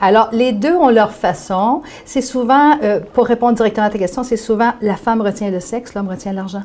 Alors, 0.00 0.28
les 0.32 0.52
deux 0.52 0.74
ont 0.74 0.88
leur 0.88 1.12
façon. 1.12 1.82
C'est 2.06 2.22
souvent, 2.22 2.78
euh, 2.82 3.00
pour 3.12 3.26
répondre 3.26 3.54
directement 3.54 3.86
à 3.86 3.90
ta 3.90 3.98
question, 3.98 4.22
c'est 4.22 4.36
souvent 4.36 4.72
la 4.80 4.96
femme 4.96 5.20
retient 5.20 5.50
le 5.50 5.60
sexe, 5.60 5.94
l'homme 5.94 6.08
retient 6.08 6.32
l'argent. 6.32 6.62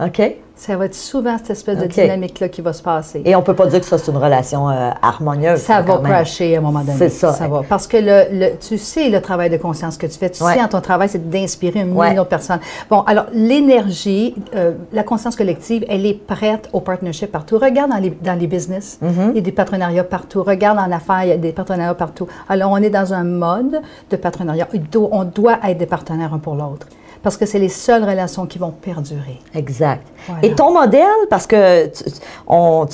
OK? 0.00 0.36
Ça 0.56 0.76
va 0.76 0.84
être 0.86 0.94
souvent 0.94 1.36
cette 1.36 1.50
espèce 1.50 1.78
de 1.78 1.86
dynamique-là 1.86 2.48
qui 2.48 2.60
va 2.60 2.72
se 2.72 2.80
passer. 2.82 3.20
Et 3.24 3.34
on 3.34 3.42
peut 3.42 3.54
pas 3.54 3.66
dire 3.66 3.80
que 3.80 3.86
ça, 3.86 3.98
c'est 3.98 4.12
une 4.12 4.18
relation 4.18 4.70
euh, 4.70 4.90
harmonieuse. 5.02 5.58
ça 5.58 5.82
va 5.82 5.98
crasher 5.98 6.54
à 6.54 6.58
un 6.58 6.62
moment 6.62 6.78
donné. 6.80 6.96
C'est 6.96 7.08
ça. 7.08 7.32
va. 7.48 7.62
Parce 7.68 7.88
que 7.88 7.96
le, 7.96 8.22
le- 8.38 8.56
tu 8.56 8.78
sais 8.78 9.08
le 9.10 9.20
travail 9.20 9.50
de 9.50 9.56
conscience 9.56 9.96
que 9.96 10.06
tu 10.06 10.16
fais. 10.16 10.30
Tu 10.30 10.44
Ouais. 10.44 10.54
sais, 10.54 10.62
en 10.62 10.68
ton 10.68 10.80
travail, 10.80 11.08
c'est 11.08 11.28
d'inspirer 11.28 11.80
un 11.80 11.88
Ouais. 11.88 12.10
million 12.10 12.22
de 12.22 12.28
personnes. 12.28 12.60
Bon, 12.88 13.00
alors, 13.00 13.24
l'énergie, 13.32 14.34
euh, 14.54 14.72
la 14.92 15.02
conscience 15.02 15.34
collective, 15.34 15.84
elle 15.88 16.06
est 16.06 16.14
prête 16.24 16.68
au 16.72 16.80
partnership 16.80 17.32
partout. 17.32 17.58
Regarde 17.58 17.90
dans 17.90 17.98
les, 17.98 18.10
dans 18.10 18.38
les 18.38 18.46
business, 18.46 18.98
Mm-hmm. 19.02 19.30
il 19.30 19.34
y 19.36 19.38
a 19.38 19.42
des 19.42 19.52
partenariats 19.52 20.04
partout. 20.04 20.44
Regarde 20.44 20.78
en 20.78 20.90
affaires, 20.92 21.24
il 21.24 21.28
y 21.30 21.32
a 21.32 21.36
des 21.36 21.52
partenariats 21.52 21.94
partout. 21.94 22.28
Alors, 22.48 22.70
on 22.70 22.76
est 22.78 22.90
dans 22.90 23.12
un 23.12 23.24
mode 23.24 23.80
de 24.10 24.16
partenariat. 24.16 24.68
On 25.10 25.24
doit 25.24 25.58
être 25.66 25.78
des 25.78 25.86
partenaires 25.86 26.32
un 26.32 26.38
pour 26.38 26.54
l'autre. 26.54 26.86
Parce 27.24 27.36
que 27.36 27.46
c'est 27.46 27.58
les 27.58 27.68
seules 27.70 28.04
relations 28.04 28.46
qui 28.46 28.58
vont 28.58 28.70
perdurer. 28.70 29.40
Exact. 29.54 30.06
Voilà. 30.28 30.44
Et 30.46 30.54
ton 30.54 30.72
modèle, 30.72 31.02
parce 31.30 31.46
que 31.48 31.86
tu, 31.86 32.04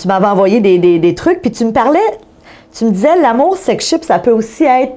tu 0.01 0.09
m'avais 0.09 0.27
envoyé 0.27 0.61
des, 0.61 0.79
des- 0.79 0.99
des 0.99 1.15
trucs, 1.15 1.43
puis 1.43 1.51
tu 1.51 1.65
me 1.67 1.73
parlais, 1.73 1.99
tu 2.73 2.85
me 2.87 2.91
disais, 2.93 3.17
l'amour 3.21 3.57
sex 3.59 3.85
ship, 3.87 4.05
ça 4.05 4.19
peut 4.21 4.31
aussi 4.31 4.65
être 4.65 4.93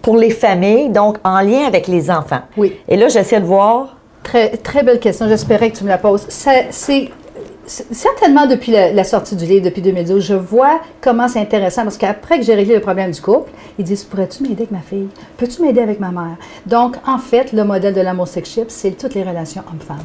pour 0.00 0.16
les 0.16 0.30
familles, 0.30 0.88
donc 0.88 1.18
en 1.24 1.40
lien 1.40 1.66
avec 1.66 1.86
les 1.88 2.10
enfants. 2.10 2.40
Oui. 2.56 2.78
Et 2.88 2.96
là, 2.96 3.08
j'essaie 3.08 3.40
de 3.40 3.44
voir. 3.44 3.96
Très, 4.22 4.50
très 4.56 4.82
belle 4.82 5.00
question. 5.00 5.26
J'espérais 5.28 5.70
que 5.70 5.76
tu 5.76 5.84
me 5.84 5.88
la 5.88 5.98
poses. 5.98 6.24
C'est- 6.28 7.10
certainement 7.66 8.46
depuis 8.46 8.72
la, 8.72 8.92
la 8.92 9.04
sortie 9.04 9.36
du 9.36 9.44
livre, 9.44 9.64
depuis 9.64 9.82
2012, 9.82 10.24
je 10.24 10.34
vois 10.34 10.80
comment 11.00 11.28
c'est 11.28 11.40
intéressant 11.40 11.82
parce 11.82 11.96
qu'après 11.96 12.38
que 12.38 12.44
j'ai 12.44 12.54
réglé 12.54 12.74
le 12.74 12.80
problème 12.80 13.10
du 13.10 13.20
couple, 13.20 13.50
ils 13.78 13.84
disent 13.84 14.04
Pourrais-tu 14.04 14.42
m'aider 14.42 14.62
avec 14.62 14.70
ma 14.70 14.80
fille? 14.80 15.08
Peux-tu 15.36 15.62
m'aider 15.62 15.80
avec 15.80 16.00
ma 16.00 16.10
mère? 16.10 16.36
Donc, 16.66 16.96
en 17.06 17.18
fait, 17.18 17.52
le 17.52 17.64
modèle 17.64 17.94
de 17.94 18.00
l'amour 18.00 18.28
sexuel, 18.28 18.66
c'est 18.68 18.92
toutes 18.92 19.14
les 19.14 19.22
relations 19.22 19.62
hommes-femmes. 19.70 19.98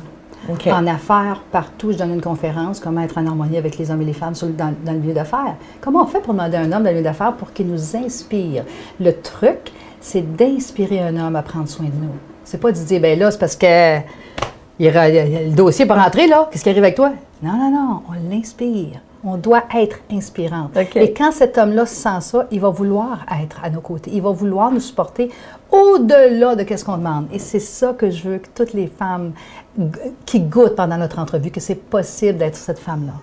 OK. 0.49 0.67
En 0.67 0.85
affaires, 0.85 1.41
partout, 1.51 1.91
je 1.91 1.97
donne 1.97 2.13
une 2.13 2.21
conférence, 2.21 2.79
comment 2.79 3.01
être 3.01 3.17
en 3.17 3.25
harmonie 3.25 3.57
avec 3.57 3.77
les 3.77 3.89
hommes 3.89 4.03
et 4.03 4.05
les 4.05 4.13
femmes 4.13 4.35
sur 4.35 4.47
dans 4.47 4.75
le 4.85 4.99
milieu 4.99 5.13
d'affaires. 5.13 5.55
Comment 5.81 6.03
on 6.03 6.05
fait 6.05 6.19
pour 6.19 6.33
demander 6.33 6.57
à 6.57 6.61
un 6.61 6.71
homme 6.71 6.83
dans 6.83 6.89
le 6.89 6.91
milieu 6.91 7.03
d'affaires 7.03 7.33
pour 7.33 7.51
qu'il 7.51 7.67
nous 7.67 7.95
inspire? 7.95 8.63
Le 8.99 9.11
truc, 9.11 9.71
c'est 9.99 10.35
d'inspirer 10.35 10.99
un 10.99 11.17
homme 11.17 11.35
à 11.35 11.41
prendre 11.41 11.67
soin 11.67 11.87
de 11.87 11.91
nous. 11.91 12.13
C'est 12.43 12.59
pas 12.59 12.71
de 12.71 12.77
dire, 12.77 13.01
ben 13.01 13.17
là, 13.17 13.31
c'est 13.31 13.39
parce 13.39 13.55
que 13.55 13.97
il 14.79 14.87
le 14.87 15.55
dossier 15.55 15.85
pas 15.85 15.95
rentré, 15.95 16.27
là. 16.27 16.49
Qu'est-ce 16.51 16.63
qui 16.63 16.69
arrive 16.69 16.83
avec 16.83 16.95
toi? 16.95 17.11
Non, 17.41 17.53
non, 17.53 17.71
non, 17.71 18.01
on 18.09 18.29
l'inspire. 18.29 18.99
On 19.23 19.37
doit 19.37 19.63
être 19.75 19.99
inspirant. 20.11 20.69
OK. 20.75 20.95
Et 20.97 21.11
quand 21.11 21.31
cet 21.31 21.57
homme-là 21.57 21.85
sent 21.85 22.21
ça, 22.21 22.45
il 22.51 22.59
va 22.59 22.69
vouloir 22.69 23.25
être 23.41 23.59
à 23.63 23.69
nos 23.71 23.81
côtés. 23.81 24.11
Il 24.13 24.21
va 24.21 24.29
vouloir 24.31 24.71
nous 24.71 24.79
supporter 24.79 25.31
au-delà 25.71 26.55
de 26.55 26.77
ce 26.77 26.85
qu'on 26.85 26.97
demande. 26.97 27.27
Et 27.33 27.39
c'est 27.39 27.59
ça 27.59 27.93
que 27.93 28.11
je 28.11 28.29
veux 28.29 28.37
que 28.37 28.49
toutes 28.53 28.73
les 28.73 28.87
femmes 28.87 29.31
qui 30.25 30.41
goûtent 30.41 30.75
pendant 30.75 30.97
notre 30.97 31.17
entrevue, 31.19 31.49
que 31.49 31.59
c'est 31.59 31.75
possible 31.75 32.37
d'être 32.37 32.55
cette 32.55 32.79
femme-là. 32.79 33.13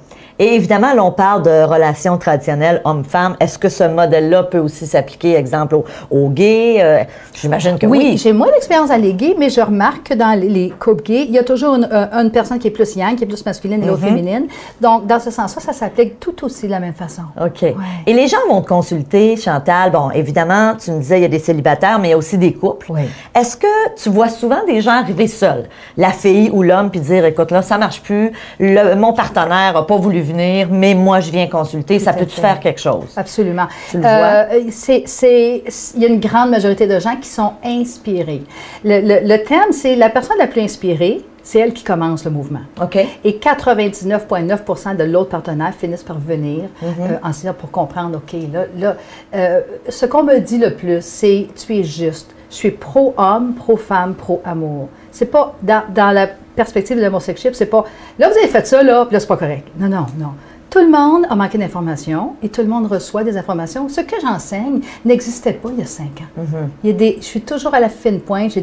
Et 0.43 0.55
évidemment, 0.57 0.93
là, 0.93 1.05
on 1.05 1.13
parle 1.13 1.43
de 1.45 1.63
relations 1.63 2.19
traditionnelles 2.19 2.81
homme-femme. 2.85 3.37
Est-ce 3.39 3.61
que 3.61 3.69
ce 3.69 3.85
modèle-là 3.85 4.43
peut 4.43 4.59
aussi 4.59 4.89
s'appliquer, 4.89 5.37
exemple, 5.37 5.77
aux, 5.77 5.85
aux 6.11 6.29
gays? 6.31 6.79
Euh, 6.83 7.05
J'imagine 7.33 7.79
que 7.79 7.87
oui. 7.87 7.99
Oui, 8.03 8.19
j'ai 8.19 8.33
moins 8.33 8.49
d'expérience 8.51 8.89
dans 8.89 9.01
les 9.01 9.15
gays, 9.15 9.37
mais 9.39 9.51
je 9.51 9.61
remarque 9.61 10.09
que 10.09 10.15
dans 10.15 10.37
les, 10.37 10.49
les 10.49 10.71
couples 10.71 11.05
gays, 11.05 11.27
il 11.29 11.31
y 11.31 11.39
a 11.39 11.45
toujours 11.45 11.77
une, 11.77 11.89
euh, 11.93 12.07
une 12.21 12.33
personne 12.33 12.59
qui 12.59 12.67
est 12.67 12.73
plus 12.73 12.97
yang, 12.97 13.15
qui 13.15 13.23
est 13.23 13.27
plus 13.29 13.47
masculine 13.47 13.85
et 13.85 13.87
l'autre 13.87 14.03
féminine. 14.03 14.47
Donc, 14.81 15.07
dans 15.07 15.21
ce 15.21 15.31
sens-là, 15.31 15.63
ça 15.63 15.73
s'applique 15.73 16.19
tout 16.19 16.45
aussi 16.45 16.67
de 16.67 16.73
la 16.73 16.81
même 16.81 16.95
façon. 16.95 17.23
OK. 17.41 17.63
Et 17.63 18.13
les 18.13 18.27
gens 18.27 18.39
vont 18.51 18.63
te 18.63 18.69
consulter, 18.69 19.37
Chantal. 19.37 19.93
Bon, 19.93 20.11
évidemment, 20.11 20.75
tu 20.77 20.91
me 20.91 20.99
disais, 20.99 21.19
il 21.21 21.23
y 21.23 21.27
a 21.27 21.29
des 21.29 21.39
célibataires, 21.39 22.01
mais 22.01 22.09
il 22.09 22.11
y 22.11 22.15
a 22.15 22.19
aussi 22.19 22.37
des 22.37 22.53
couples. 22.53 22.87
Oui. 22.91 23.03
Est-ce 23.33 23.57
que 23.57 23.67
tu 24.03 24.09
vois 24.11 24.29
souvent 24.29 24.65
des 24.67 24.81
gens 24.81 24.99
arriver 25.01 25.29
seuls? 25.29 25.67
La 25.97 26.11
fille 26.11 26.51
ou 26.53 26.65
l'homme 26.65 26.91
puis 26.91 26.99
dire 26.99 27.25
écoute 27.27 27.51
là 27.53 27.63
ça 27.63 27.79
marche 27.79 28.01
plus, 28.03 28.33
le- 28.59 28.95
mon 28.97 29.13
partenaire 29.13 29.77
a 29.77 29.87
pas 29.87 29.97
voulu 29.97 30.21
venir, 30.33 30.69
mais 30.71 30.95
moi 30.95 31.21
je 31.21 31.31
viens 31.31 31.47
consulter, 31.47 31.99
ça 31.99 32.12
peut-tu 32.12 32.41
faire 32.41 32.59
quelque 32.61 32.81
chose? 32.81 33.12
Absolument. 33.17 33.67
Tu 33.91 33.99
le 33.99 34.05
Euh, 34.05 34.45
c'est, 34.71 35.05
c'est- 35.07 35.62
il 35.97 36.03
y 36.03 36.05
a 36.05 36.09
une 36.09 36.21
grande 36.21 36.51
majorité 36.51 36.87
de 36.87 36.99
gens 36.99 37.17
qui 37.17 37.29
sont 37.29 37.53
inspirés. 37.65 38.43
Le, 38.85 39.01
le- 39.01 39.27
le 39.29 39.43
thème, 39.45 39.73
c'est 39.73 39.95
la 39.97 40.11
personne 40.11 40.39
la 40.39 40.47
plus 40.47 40.62
inspirée, 40.62 41.23
c'est 41.45 41.59
elle 41.59 41.73
qui 41.73 41.83
commence 41.85 42.25
le 42.25 42.31
mouvement. 42.31 42.61
Ok. 42.81 42.97
Et 43.25 43.33
99,9% 43.39 44.97
de 44.97 45.05
l'autre 45.05 45.31
partenaire 45.31 45.73
finissent 45.75 46.03
par 46.05 46.19
venir 46.19 46.65
euh, 46.83 47.17
en 47.23 47.33
se 47.33 47.41
disant 47.41 47.55
pour 47.55 47.71
comprendre, 47.71 48.19
OK, 48.19 48.33
là, 48.53 48.65
là 48.79 48.97
euh, 49.35 49.61
ce 49.89 50.07
qu'on 50.07 50.23
me 50.23 50.39
dit 50.39 50.59
le 50.59 50.75
plus, 50.75 50.99
c'est 51.05 51.49
tu 51.55 51.77
es 51.79 51.83
juste. 51.85 52.31
Je 52.51 52.57
suis 52.57 52.71
pro-homme, 52.71 53.55
pro-femme, 53.55 54.15
pro-amour. 54.15 54.89
C'est 55.11 55.27
pas 55.31 55.55
dans, 55.62 55.83
dans 55.95 56.11
la 56.11 56.29
perspective 56.55 56.97
de 56.97 57.03
l'homosexualité, 57.03 57.57
c'est 57.59 57.67
pas 57.67 57.85
là, 58.19 58.29
vous 58.31 58.37
avez 58.39 58.49
fait 58.49 58.67
ça, 58.67 58.83
là, 58.83 59.05
puis 59.07 59.15
là, 59.15 59.21
c'est 59.21 59.27
pas 59.27 59.37
correct. 59.37 59.67
Non, 59.79 59.89
non, 59.89 60.07
non. 60.19 60.29
Tout 60.71 60.79
le 60.79 60.89
monde 60.89 61.27
a 61.29 61.35
manqué 61.37 61.59
d'informations 61.59 62.35
et 62.43 62.49
tout 62.49 62.63
le 62.63 62.67
monde 62.69 62.87
reçoit 62.87 63.25
des 63.25 63.37
informations. 63.37 63.91
Ce 63.91 64.01
que 64.01 64.17
j'enseigne 64.23 64.81
n'existait 65.05 65.53
pas 65.53 65.69
il 65.71 65.81
y 65.81 65.83
a 65.83 65.87
cinq 65.87 66.23
ans. 66.23 66.45
il 66.83 66.89
y 66.91 66.93
a 66.95 66.97
des, 66.97 67.17
je 67.21 67.25
suis 67.27 67.43
toujours 67.43 67.75
à 67.75 67.81
la 67.81 67.91
fine 67.91 68.21
pointe. 68.21 68.53
Je, 68.55 68.61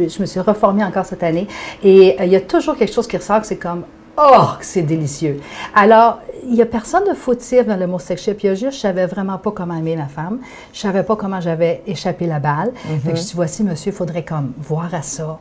me- 0.00 0.08
je 0.08 0.20
me 0.20 0.26
suis 0.26 0.38
reformée 0.38 0.84
encore 0.84 1.04
cette 1.04 1.24
année 1.24 1.48
et 1.82 2.14
euh, 2.20 2.24
il 2.26 2.30
y 2.32 2.36
a 2.36 2.40
toujours 2.40 2.76
quelque 2.76 2.92
chose 2.94 3.08
qui 3.08 3.16
ressort 3.16 3.44
c'est 3.44 3.56
comme 3.56 3.82
Oh, 4.20 4.46
c'est 4.60 4.82
délicieux. 4.82 5.40
Alors, 5.74 6.18
il 6.44 6.54
n'y 6.54 6.62
a 6.62 6.66
personne 6.66 7.04
de 7.08 7.14
fautif 7.14 7.66
dans 7.66 7.76
le 7.76 7.86
mot 7.86 7.98
sex 7.98 8.26
Il 8.26 8.44
y 8.44 8.48
a 8.48 8.54
juste, 8.54 8.72
je 8.72 8.80
savais 8.80 9.06
vraiment 9.06 9.38
pas 9.38 9.50
comment 9.52 9.74
aimer 9.76 9.96
ma 9.96 10.06
femme. 10.06 10.38
Je 10.72 10.80
savais 10.80 11.02
pas 11.04 11.14
comment 11.16 11.40
j'avais 11.40 11.82
échappé 11.86 12.26
la 12.26 12.38
balle. 12.40 12.72
Fait 13.04 13.10
que 13.12 13.16
je 13.16 13.22
dis, 13.22 13.32
voici, 13.34 13.62
monsieur, 13.62 13.92
il 13.92 13.94
faudrait 13.94 14.24
comme 14.24 14.52
voir 14.58 14.92
à 14.92 15.02
ça. 15.02 15.38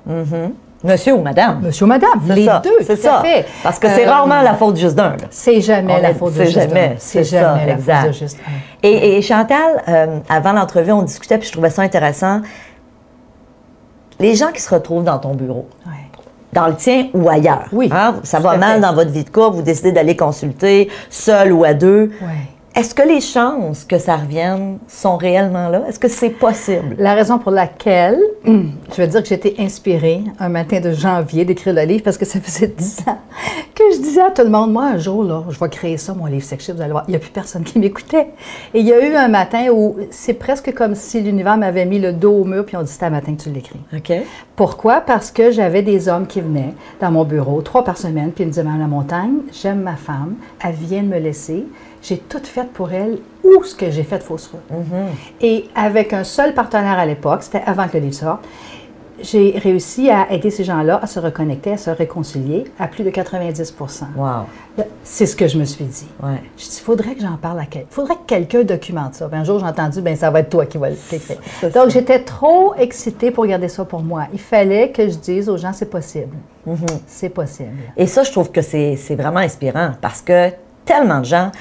Monsieur 0.84 1.14
ou 1.16 1.22
madame? 1.24 1.62
Monsieur 1.64 1.86
ou 1.86 1.90
madame, 1.90 2.22
C'est 2.28 2.36
les 2.36 2.46
ça, 2.46 2.62
deux, 2.64 2.70
c'est 2.86 2.96
ça. 2.98 3.22
fait. 3.24 3.48
Parce 3.64 3.80
que 3.80 3.88
c'est 3.90 4.08
Euh, 4.08 4.12
rarement 4.12 4.44
la 4.44 4.54
faute 4.54 4.76
juste 4.78 4.94
d'un. 4.96 5.18
C'est 5.32 5.60
jamais 5.60 6.00
la 6.00 6.12
est- 6.12 6.14
faute 6.14 6.36
de 6.36 6.44
juste 6.44 6.54
jamais, 6.54 6.92
un. 6.94 7.00
C'est 7.00 7.24
jamais 7.24 7.66
la 7.66 7.74
exact. 7.74 8.02
faute 8.02 8.08
de 8.10 8.14
juste 8.14 8.38
un. 8.48 8.52
Et, 8.88 9.18
et 9.18 9.22
Chantal, 9.24 9.84
euh, 9.88 10.20
avant 10.30 10.52
l'entrevue, 10.54 10.92
on 10.92 11.02
discutait, 11.02 11.40
puis 11.40 11.48
je 11.48 11.52
trouvais 11.54 11.72
ça 11.72 11.82
intéressant. 11.82 12.42
Les 14.20 14.36
gens 14.36 14.52
qui 14.52 14.62
se 14.62 14.74
retrouvent 14.74 15.04
dans 15.04 15.18
ton 15.20 15.34
bureau, 15.36 15.68
Ouais. 15.86 15.94
Dans 16.54 16.68
le 16.68 16.76
tien 16.76 17.08
ou 17.14 17.30
ailleurs, 17.30 17.66
Oui, 17.72 17.90
hein, 17.92 18.16
ça 18.24 18.40
va 18.40 18.58
mal 18.58 18.76
fait. 18.76 18.82
dans 18.82 18.94
votre 18.94 19.12
vie 19.12 19.24
de 19.24 19.30
couple, 19.30 19.58
vous 19.58 19.62
décidez 19.62 19.92
d'aller 19.92 20.16
consulter, 20.16 20.90
seul 21.10 21.52
ou 21.52 21.64
à 21.64 21.74
deux. 21.74 22.12
Ouais. 22.22 22.28
Est-ce 22.78 22.94
que 22.94 23.02
les 23.02 23.22
chances 23.22 23.86
que 23.86 23.98
ça 23.98 24.18
revienne 24.18 24.78
sont 24.88 25.18
réellement 25.18 25.68
là? 25.70 25.82
Est-ce 25.90 25.98
que 25.98 26.08
c'est 26.08 26.30
possible? 26.30 26.96
La 27.00 27.16
raison 27.16 27.40
pour 27.40 27.50
laquelle, 27.50 28.20
je 28.46 29.02
veux 29.02 29.08
dire 29.08 29.24
que 29.24 29.30
j'étais 29.30 29.56
inspirée 29.58 30.22
un 30.38 30.50
matin 30.50 30.80
de 30.80 30.92
janvier 30.92 31.44
d'écrire 31.44 31.74
le 31.74 31.82
livre 31.82 32.04
parce 32.04 32.20
que 32.20 32.26
ça 32.26 32.40
faisait 32.40 32.68
10 32.78 33.00
ans 33.08 33.18
que 33.74 33.84
je 33.94 33.98
disais 34.00 34.22
à 34.22 34.30
tout 34.30 34.44
le 34.44 34.50
monde, 34.50 34.74
moi, 34.74 34.86
un 34.86 34.98
jour, 34.98 35.24
là, 35.24 35.44
je 35.50 35.60
vais 35.60 35.70
créer 35.70 35.98
ça, 35.98 36.14
mon 36.14 36.26
livre 36.26 36.44
sexuel, 36.44 36.76
vous 36.76 36.82
allez 36.82 36.92
voir. 36.92 37.06
Il 37.08 37.12
n'y 37.12 37.16
a 37.16 37.20
plus 37.20 37.32
personne 37.32 37.64
qui 37.64 37.80
m'écoutait. 37.80 38.28
Et 38.74 38.80
il 38.80 38.86
y 38.86 38.94
a 38.94 39.04
eu 39.04 39.16
un 39.16 39.28
matin 39.28 39.70
où 39.72 39.96
c'est 40.10 40.34
presque 40.34 40.72
comme 40.74 40.94
si 40.96 41.22
l'univers 41.22 41.58
m'avait 41.58 41.86
mis 41.86 42.00
le 42.00 42.14
dos 42.14 42.42
au 42.42 42.44
mur 42.44 42.66
puis 42.66 42.76
on 42.76 42.84
dit, 42.84 42.92
c'est 42.92 43.06
un 43.06 43.12
matin 43.12 43.36
que 43.36 43.42
tu 43.42 43.50
l'écris. 43.50 43.80
OK. 43.96 44.12
Pourquoi? 44.56 45.02
Parce 45.02 45.32
que 45.32 45.52
j'avais 45.52 45.84
des 45.84 46.10
hommes 46.10 46.26
qui 46.26 46.42
venaient 46.42 46.74
dans 47.00 47.12
mon 47.12 47.24
bureau, 47.24 47.62
trois 47.62 47.84
par 47.84 47.98
semaine, 47.98 48.32
puis 48.32 48.44
ils 48.44 48.48
me 48.48 48.52
disaient, 48.52 48.64
Madame 48.64 48.82
la 48.82 48.88
montagne, 48.88 49.38
j'aime 49.52 49.82
ma 49.82 49.96
femme, 49.96 50.36
elle 50.64 50.74
vient 50.74 51.04
de 51.04 51.08
me 51.08 51.20
laisser, 51.20 51.66
j'ai 52.08 52.18
tout 52.18 52.40
fait 52.44 52.70
pour 52.72 52.92
elle, 52.92 53.20
où 53.44 53.64
ce 53.64 53.76
que 53.76 53.92
j'ai 53.92 54.04
fait 54.04 54.20
de 54.20 54.24
fausse 54.24 54.48
route. 54.48 54.62
Et 55.42 55.66
avec 55.76 56.14
un 56.14 56.24
seul 56.24 56.54
partenaire 56.54 56.98
à 56.98 57.06
l'époque, 57.06 57.44
c'était 57.44 57.64
avant 57.66 57.88
que 57.88 57.98
le 57.98 58.04
livre 58.04 58.16
sorte, 58.16 58.46
j'ai 59.20 59.58
réussi 59.58 60.10
à 60.10 60.32
aider 60.32 60.52
ces 60.52 60.64
gens-là 60.64 61.00
à 61.02 61.08
se 61.08 61.20
reconnecter, 61.20 61.72
à 61.72 61.78
se 61.78 61.90
réconcilier 61.90 62.66
à 62.80 62.88
plus 62.88 63.04
de 63.04 63.10
90 63.10 63.74
Wow. 64.16 64.86
C'est 65.04 65.26
ce 65.26 65.36
que 65.36 65.48
je 65.48 65.58
me 65.58 65.66
suis 65.66 65.86
dit. 65.86 66.08
Ouais. 66.22 66.42
Je 66.56 66.66
dis, 66.66 66.78
il 66.78 66.84
faudrait 66.84 67.16
que 67.16 67.22
j'en 67.22 67.36
parle 67.36 67.60
à 67.60 67.66
quelqu'un. 67.66 67.88
Il 67.90 67.94
faudrait 67.94 68.16
que 68.16 68.26
quelqu'un 68.28 68.64
documente 68.64 69.16
ça. 69.16 69.28
Puis 69.28 69.40
un 69.40 69.44
jour, 69.44 69.60
j'ai 69.60 69.66
entendu, 69.66 70.02
ben 70.02 70.16
ça 70.16 70.30
va 70.30 70.42
être 70.42 70.50
toi 70.50 70.68
qui 70.68 70.78
va 70.78 70.90
l'écrire. 70.90 71.20
C'est 71.60 71.74
Donc, 71.74 71.90
j'étais 71.90 72.20
trop 72.20 72.76
excitée 72.76 73.32
pour 73.32 73.48
garder 73.48 73.70
ça 73.70 73.86
pour 73.86 74.04
moi. 74.04 74.28
Il 74.34 74.40
fallait 74.40 74.92
que 74.92 75.10
je 75.10 75.18
dise 75.18 75.50
aux 75.50 75.58
gens, 75.58 75.74
c'est 75.74 75.90
possible. 75.90 76.38
Mm-hmm. 76.68 77.00
C'est 77.08 77.30
possible. 77.30 77.72
Et 77.98 78.06
ça, 78.06 78.24
je 78.24 78.32
trouve 78.32 78.52
que 78.52 78.62
c'est 78.62 78.96
c'est 78.98 79.16
vraiment 79.16 79.40
inspirant 79.40 79.94
parce 80.00 80.22
que 80.22 80.52
tellement 80.86 81.20
de 81.20 81.26
gens 81.26 81.52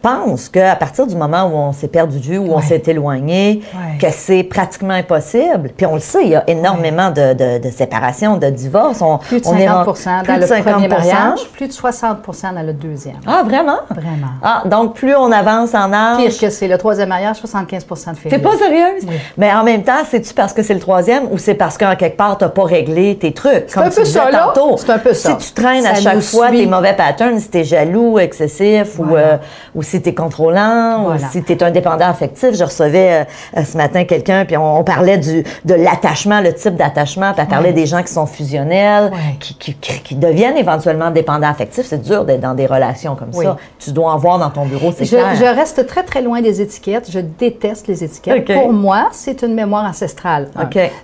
pensent 0.00 0.48
qu'à 0.48 0.74
partir 0.76 1.06
du 1.06 1.16
moment 1.16 1.44
où 1.44 1.56
on 1.56 1.72
s'est 1.72 1.88
perdu 1.88 2.18
vue, 2.18 2.38
où 2.38 2.52
on 2.52 2.60
s'est 2.60 2.82
éloigné, 2.86 3.62
Ouais. 3.74 3.98
que 3.98 4.06
c'est 4.10 4.42
pratiquement 4.42 4.94
impossible. 4.94 5.70
Puis 5.76 5.86
on 5.86 5.94
le 5.94 6.00
sait, 6.00 6.22
il 6.24 6.30
y 6.30 6.34
a 6.36 6.44
énormément 6.48 7.10
de, 7.10 7.32
de, 7.34 7.58
de 7.58 7.70
séparations, 7.70 8.36
de 8.36 8.48
divorces. 8.50 9.00
On, 9.02 9.18
Plus 9.18 9.40
de 9.40 9.46
on 9.48 9.56
est 9.56 9.66
50 9.66 9.78
en- 9.78 9.84
dans 9.84 10.22
plus 10.24 10.34
de 10.34 10.40
le 10.54 10.62
premier 10.62 10.86
50%. 10.86 10.88
mariage, 10.88 11.48
plus 11.52 11.68
de 11.68 11.72
60% 11.72 12.54
dans 12.54 12.62
le 12.66 12.72
deuxième. 12.72 13.16
Ah, 13.26 13.42
vraiment? 13.44 13.78
Vraiment. 13.90 14.26
Ah, 14.42 14.62
donc 14.66 14.94
plus 14.94 15.14
on 15.14 15.30
avance 15.32 15.74
en 15.74 15.92
âge. 15.92 16.18
Pire 16.18 16.38
que 16.40 16.50
c'est 16.50 16.68
le 16.68 16.78
troisième 16.78 17.08
mariage, 17.08 17.36
75% 17.40 18.12
de 18.12 18.16
filles. 18.16 18.30
T'es 18.30 18.38
pas 18.38 18.56
sérieuse? 18.56 19.04
Oui. 19.08 19.14
Mais 19.36 19.52
en 19.52 19.64
même 19.64 19.82
temps, 19.82 20.02
c'est-tu 20.08 20.34
parce 20.34 20.52
que 20.52 20.62
c'est 20.62 20.74
le 20.74 20.80
troisième 20.80 21.24
ou 21.30 21.38
c'est 21.38 21.54
parce 21.54 21.76
qu'en 21.78 21.94
quelque 21.96 22.16
part, 22.16 22.38
t'as 22.38 22.48
pas 22.48 22.64
réglé 22.64 23.16
tes 23.16 23.32
trucs? 23.32 23.64
C'est 23.68 23.78
un 23.78 23.90
peu 23.90 24.04
ça, 24.04 24.30
là. 24.30 24.52
C'est 24.76 24.90
un 24.90 24.98
peu 24.98 25.14
ça. 25.14 25.36
Si 25.38 25.46
tu 25.48 25.52
traînes 25.62 25.86
à 25.86 25.94
chaque 25.94 26.20
fois 26.20 26.48
suit. 26.48 26.58
tes 26.60 26.66
mauvais 26.66 26.94
patterns, 26.94 27.38
si 27.38 27.48
t'es 27.48 27.64
jaloux, 27.64 28.18
excessif 28.18 28.98
ou, 28.98 29.16
euh, 29.16 29.36
ou 29.74 29.82
si 29.86 30.02
t'es 30.02 30.14
contrôlant 30.14 31.02
Voilà. 31.04 31.26
ou 31.26 31.30
si 31.30 31.42
t'es 31.42 31.62
un 31.62 31.70
dépendant 31.70 32.06
affectif. 32.08 32.50
Je 32.54 32.64
recevais 32.64 33.26
euh, 33.56 33.64
ce 33.64 33.76
matin 33.76 34.04
quelqu'un, 34.04 34.44
puis 34.44 34.56
on, 34.56 34.78
on 34.80 34.84
parlait 34.84 35.18
du, 35.18 35.44
de 35.64 35.74
l'attachement, 35.74 36.40
le 36.40 36.52
type 36.52 36.74
d'attachement, 36.76 37.32
puis 37.32 37.42
elle 37.42 37.48
parlait 37.48 37.72
des 37.72 37.86
gens 37.86 38.02
qui 38.02 38.12
sont 38.12 38.26
fusionnels, 38.26 39.10
Ouais. 39.12 39.36
qui, 39.40 39.54
qui, 39.74 40.14
deviennent 40.14 40.56
éventuellement 40.56 41.10
dépendants 41.10 41.48
affectifs. 41.48 41.86
C'est 41.86 42.02
dur 42.02 42.24
d'être 42.24 42.40
dans 42.40 42.54
des 42.54 42.66
relations 42.66 43.14
comme 43.16 43.30
Oui. 43.34 43.44
ça. 43.44 43.56
Tu 43.78 43.92
dois 43.92 44.12
en 44.12 44.18
voir 44.18 44.38
dans 44.38 44.50
ton 44.50 44.64
bureau, 44.66 44.92
c'est 44.96 45.04
Je, 45.04 45.16
clair. 45.16 45.34
je 45.36 45.44
reste 45.44 45.86
très, 45.86 46.02
très 46.02 46.22
loin 46.22 46.40
des 46.40 46.60
étiquettes. 46.60 47.10
Je 47.10 47.20
déteste 47.20 47.86
les 47.86 48.02
étiquettes. 48.04 48.44
Pour 48.52 48.72
moi, 48.72 49.08
c'est 49.12 49.42
une 49.42 49.54
mémoire 49.54 49.84
ancestrale. 49.84 50.48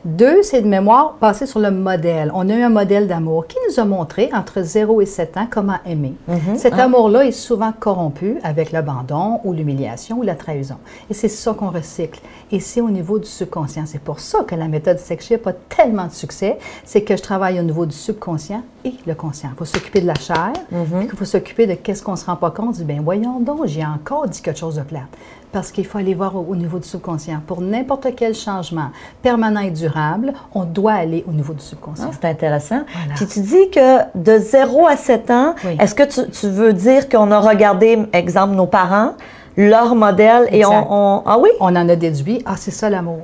Deux, 0.04 0.42
c'est 0.42 0.60
une 0.60 0.68
mémoire 0.68 1.14
basée 1.20 1.46
sur 1.46 1.60
le 1.60 1.70
modèle. 1.70 2.30
On 2.34 2.48
a 2.48 2.52
eu 2.54 2.62
un 2.62 2.68
modèle 2.68 3.06
d'amour 3.06 3.46
qui 3.46 3.56
nous 3.68 3.80
a 3.80 3.84
montré, 3.84 4.30
entre 4.34 4.62
0 4.62 5.00
et 5.00 5.06
7 5.06 5.36
ans, 5.36 5.46
comment 5.50 5.76
aimer. 5.86 6.14
Mhm. 6.28 6.56
Cet 6.56 6.74
Ah. 6.78 6.84
amour-là 6.84 7.24
est 7.26 7.30
souvent 7.32 7.72
corrompu 7.78 8.38
avec 8.42 8.71
l'abandon 8.72 9.40
ou 9.44 9.52
l'humiliation 9.52 10.18
ou 10.18 10.22
la 10.22 10.34
trahison. 10.34 10.76
Et 11.10 11.14
c'est 11.14 11.28
ça 11.28 11.54
qu'on 11.54 11.70
recycle. 11.70 12.20
Et 12.54 12.60
c'est 12.60 12.82
au 12.82 12.90
niveau 12.90 13.18
du 13.18 13.26
subconscient. 13.26 13.84
C'est 13.86 13.98
pour 14.00 14.20
ça 14.20 14.40
que 14.44 14.54
la 14.54 14.68
méthode 14.68 14.98
SexShip 14.98 15.46
a 15.46 15.52
tellement 15.54 16.06
de 16.06 16.12
succès. 16.12 16.58
C'est 16.84 17.00
que 17.02 17.16
je 17.16 17.22
travaille 17.22 17.58
au 17.58 17.62
niveau 17.62 17.86
du 17.86 17.96
subconscient 17.96 18.62
et 18.84 18.92
le 19.06 19.14
conscient. 19.14 19.48
Il 19.54 19.56
faut 19.56 19.64
s'occuper 19.64 20.02
de 20.02 20.06
la 20.06 20.14
chair, 20.14 20.52
Mhm. 20.70 20.84
puis 20.98 21.08
il 21.12 21.16
faut 21.18 21.24
s'occuper 21.24 21.66
de 21.66 21.74
qu'est-ce 21.74 22.02
qu'on 22.02 22.12
ne 22.12 22.16
se 22.16 22.26
rend 22.26 22.36
pas 22.36 22.50
compte. 22.50 22.76
Du 22.76 22.84
bien, 22.84 23.00
voyons 23.02 23.40
donc, 23.40 23.66
j'ai 23.66 23.84
encore 23.84 24.28
dit 24.28 24.42
quelque 24.42 24.58
chose 24.58 24.74
de 24.76 24.82
plate. 24.82 25.02
Parce 25.50 25.70
qu'il 25.70 25.84
faut 25.86 25.98
aller 25.98 26.14
voir 26.14 26.34
au, 26.36 26.46
au 26.48 26.56
niveau 26.56 26.78
du 26.78 26.86
subconscient. 26.88 27.40
Pour 27.46 27.60
n'importe 27.62 28.06
quel 28.16 28.34
changement 28.34 28.88
permanent 29.22 29.60
et 29.60 29.70
durable, 29.70 30.32
on 30.54 30.64
doit 30.64 30.92
aller 30.94 31.24
au 31.28 31.32
niveau 31.32 31.52
du 31.54 31.60
subconscient. 31.62 32.08
Ah, 32.10 32.16
c'est 32.20 32.28
intéressant. 32.28 32.80
Voilà. 32.94 33.14
Puis 33.16 33.26
tu 33.26 33.40
dis 33.40 33.70
que 33.70 33.98
de 34.14 34.38
0 34.38 34.86
à 34.86 34.96
7 34.96 35.30
ans, 35.30 35.54
Oui. 35.64 35.76
est-ce 35.80 35.94
que 35.94 36.02
tu, 36.04 36.30
tu 36.30 36.48
veux 36.48 36.72
dire 36.74 37.08
qu'on 37.08 37.30
a 37.30 37.38
regardé, 37.38 37.98
exemple, 38.14 38.54
nos 38.54 38.66
parents, 38.66 39.12
leur 39.56 39.94
modèle 39.94 40.48
et 40.50 40.64
on, 40.64 40.70
on- 41.18 41.22
Ah 41.26 41.38
oui? 41.38 41.50
On 41.60 41.74
en 41.76 41.88
a 41.88 41.96
déduit, 41.96 42.42
ah, 42.46 42.54
c'est 42.56 42.70
ça 42.70 42.88
l'amour. 42.90 43.20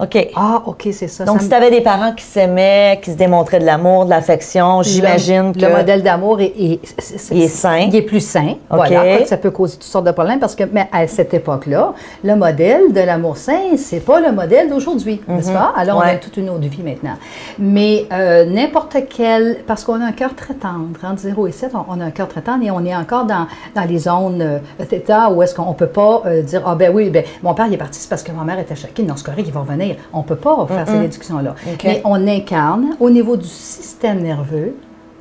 OK. 0.00 0.28
Ah, 0.34 0.62
OK, 0.66 0.88
c'est 0.92 1.06
ça. 1.08 1.24
Donc, 1.24 1.36
ça 1.38 1.42
si 1.42 1.48
tu 1.50 1.54
avais 1.54 1.70
des 1.70 1.82
parents 1.82 2.12
qui 2.12 2.24
s'aimaient, 2.24 2.98
qui 3.02 3.10
se 3.12 3.16
démontraient 3.16 3.58
de 3.58 3.66
l'amour, 3.66 4.06
de 4.06 4.10
l'affection, 4.10 4.82
j'imagine 4.82 5.52
que. 5.52 5.60
le 5.60 5.68
modèle 5.70 6.02
d'amour 6.02 6.40
est, 6.40 6.52
est- 6.58 7.28
Il 7.30 7.42
est 7.42 7.48
sain. 7.48 7.88
Il 7.88 7.96
est 7.96 8.02
plus 8.02 8.20
sain. 8.26 8.52
OK. 8.70 8.76
Voilà. 8.76 9.00
Quoique 9.16 9.28
Ça 9.28 9.36
peut 9.36 9.50
causer 9.50 9.74
toutes 9.74 9.82
sortes 9.84 10.06
de 10.06 10.12
problèmes 10.12 10.38
parce 10.40 10.54
que 10.54 10.64
mais 10.72 10.88
à 10.92 11.06
cette 11.06 11.34
époque-là, 11.34 11.92
le 12.24 12.36
modèle 12.36 12.92
de 12.92 13.00
l'amour 13.00 13.36
sain, 13.36 13.76
c'est 13.76 14.00
pas 14.00 14.18
le 14.20 14.32
modèle 14.32 14.70
d'aujourd'hui, 14.70 15.20
n'est-ce 15.28 15.52
pas? 15.52 15.72
Alors, 15.76 15.98
on 15.98 16.00
Mhm. 16.02 16.06
A 16.08 16.14
toute 16.16 16.36
une 16.38 16.48
autre 16.48 16.60
vie 16.68 16.82
maintenant. 16.82 17.16
Mais 17.58 18.06
euh, 18.12 18.44
n'importe 18.46 18.96
quel, 19.10 19.58
parce 19.66 19.84
qu'on 19.84 20.00
a 20.00 20.04
un 20.06 20.12
cœur 20.12 20.34
très 20.34 20.54
tendre, 20.54 20.98
entre 21.04 21.20
0 21.20 21.46
et 21.46 21.52
7, 21.52 21.72
on, 21.74 21.84
on 21.88 22.00
a 22.00 22.04
un 22.04 22.10
cœur 22.10 22.28
très 22.28 22.40
tendre 22.40 22.64
et 22.64 22.70
on 22.70 22.84
est 22.84 22.96
encore 22.96 23.24
dans, 23.26 23.46
dans 23.74 23.84
les 23.88 23.98
zones 23.98 24.40
euh, 24.40 25.28
où 25.34 25.42
est-ce 25.42 25.54
qu'on 25.54 25.72
peut 25.74 25.86
pas 25.86 26.22
euh, 26.26 26.42
dire, 26.42 26.62
ah 26.66 26.74
ben 26.74 26.90
oui, 26.94 27.10
ben, 27.10 27.24
mon 27.42 27.52
père 27.54 27.66
il 27.66 27.74
est 27.74 27.78
parti, 27.78 28.00
c'est 28.00 28.08
parce 28.08 28.22
que 28.22 28.32
ma 28.32 28.44
mère 28.44 28.58
était 28.58 28.74
choquée. 28.74 29.02
Non, 29.02 29.14
c'est 29.16 29.24
correct, 29.26 29.44
il 29.46 29.52
va 29.52 29.60
revenir. 29.60 29.81
On 30.12 30.22
peut 30.22 30.36
pas 30.36 30.66
faire 30.66 30.88
ces 30.88 30.98
déductions-là. 30.98 31.54
Mais 31.84 32.00
on 32.04 32.26
incarne 32.26 32.96
au 33.00 33.10
niveau 33.10 33.36
du 33.36 33.48
système 33.48 34.22
nerveux, 34.22 34.74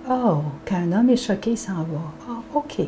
oh, 0.09 0.37
quand 0.65 0.75
un 0.75 0.91
homme 0.91 1.09
est 1.09 1.17
choqué, 1.17 1.51
il 1.51 1.57
s'en 1.57 1.73
va. 1.73 2.01
Ah, 2.29 2.41
OK. 2.55 2.81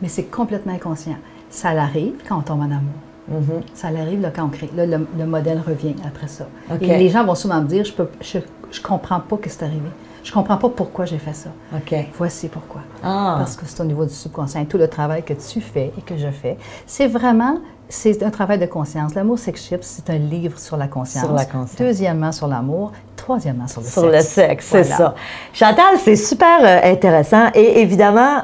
Mais 0.00 0.08
c'est 0.08 0.24
complètement 0.24 0.72
inconscient. 0.74 1.16
Ça 1.50 1.74
l'arrive 1.74 2.14
quand 2.28 2.38
on 2.38 2.42
tombe 2.42 2.60
en 2.60 2.64
amour. 2.64 3.60
Ça 3.74 3.90
l'arrive 3.90 4.20
là, 4.20 4.30
quand 4.34 4.44
on 4.44 4.48
crée. 4.48 4.70
Là, 4.74 4.84
le, 4.84 5.06
le 5.18 5.26
modèle 5.26 5.60
revient 5.66 5.94
après 6.06 6.28
ça. 6.28 6.48
Et 6.80 6.86
les 6.86 7.08
gens 7.08 7.24
vont 7.24 7.34
souvent 7.34 7.60
me 7.60 7.66
dire, 7.66 7.84
je 7.84 8.38
je 8.72 8.80
comprends 8.80 9.20
pas 9.20 9.36
que 9.36 9.50
c'est 9.50 9.62
arrivé. 9.62 9.88
Je 10.24 10.32
comprends 10.32 10.56
pas 10.56 10.68
pourquoi 10.68 11.04
j'ai 11.04 11.18
fait 11.18 11.34
ça. 11.34 11.50
OK. 11.74 11.94
Voici 12.16 12.48
pourquoi. 12.48 12.80
Ah. 13.02 13.36
Parce 13.38 13.56
que 13.56 13.66
c'est 13.66 13.80
au 13.80 13.84
niveau 13.84 14.04
du 14.04 14.14
subconscient. 14.14 14.64
Tout 14.64 14.78
le 14.78 14.88
travail 14.88 15.22
que 15.22 15.34
tu 15.34 15.60
fais 15.60 15.92
et 15.98 16.00
que 16.02 16.16
je 16.16 16.28
fais, 16.30 16.56
c'est 16.86 17.08
vraiment, 17.08 17.58
c'est 17.92 18.22
un 18.22 18.30
travail 18.30 18.58
de 18.58 18.66
conscience. 18.66 19.14
L'amour 19.14 19.38
sex 19.38 19.62
ship, 19.68 19.80
c'est 19.82 20.08
un 20.08 20.16
livre 20.18 20.58
sur 20.58 20.76
la 20.76 20.88
conscience. 20.88 21.24
Sur 21.24 21.34
la 21.34 21.44
conscience. 21.44 21.76
Deuxièmement, 21.78 22.32
sur 22.32 22.48
l'amour. 22.48 22.92
troisièmement 23.16 23.68
sur 23.68 23.82
le 23.82 23.86
Sur 23.86 24.02
sexe. 24.10 24.14
le 24.14 24.20
sexe, 24.22 24.66
c'est 24.66 24.82
Voilà. 24.82 24.96
ça. 24.96 25.14
Chantal, 25.52 25.98
c'est 26.02 26.16
super 26.16 26.58
euh, 26.64 26.90
intéressant 26.90 27.50
et 27.54 27.80
évidemment, 27.80 28.42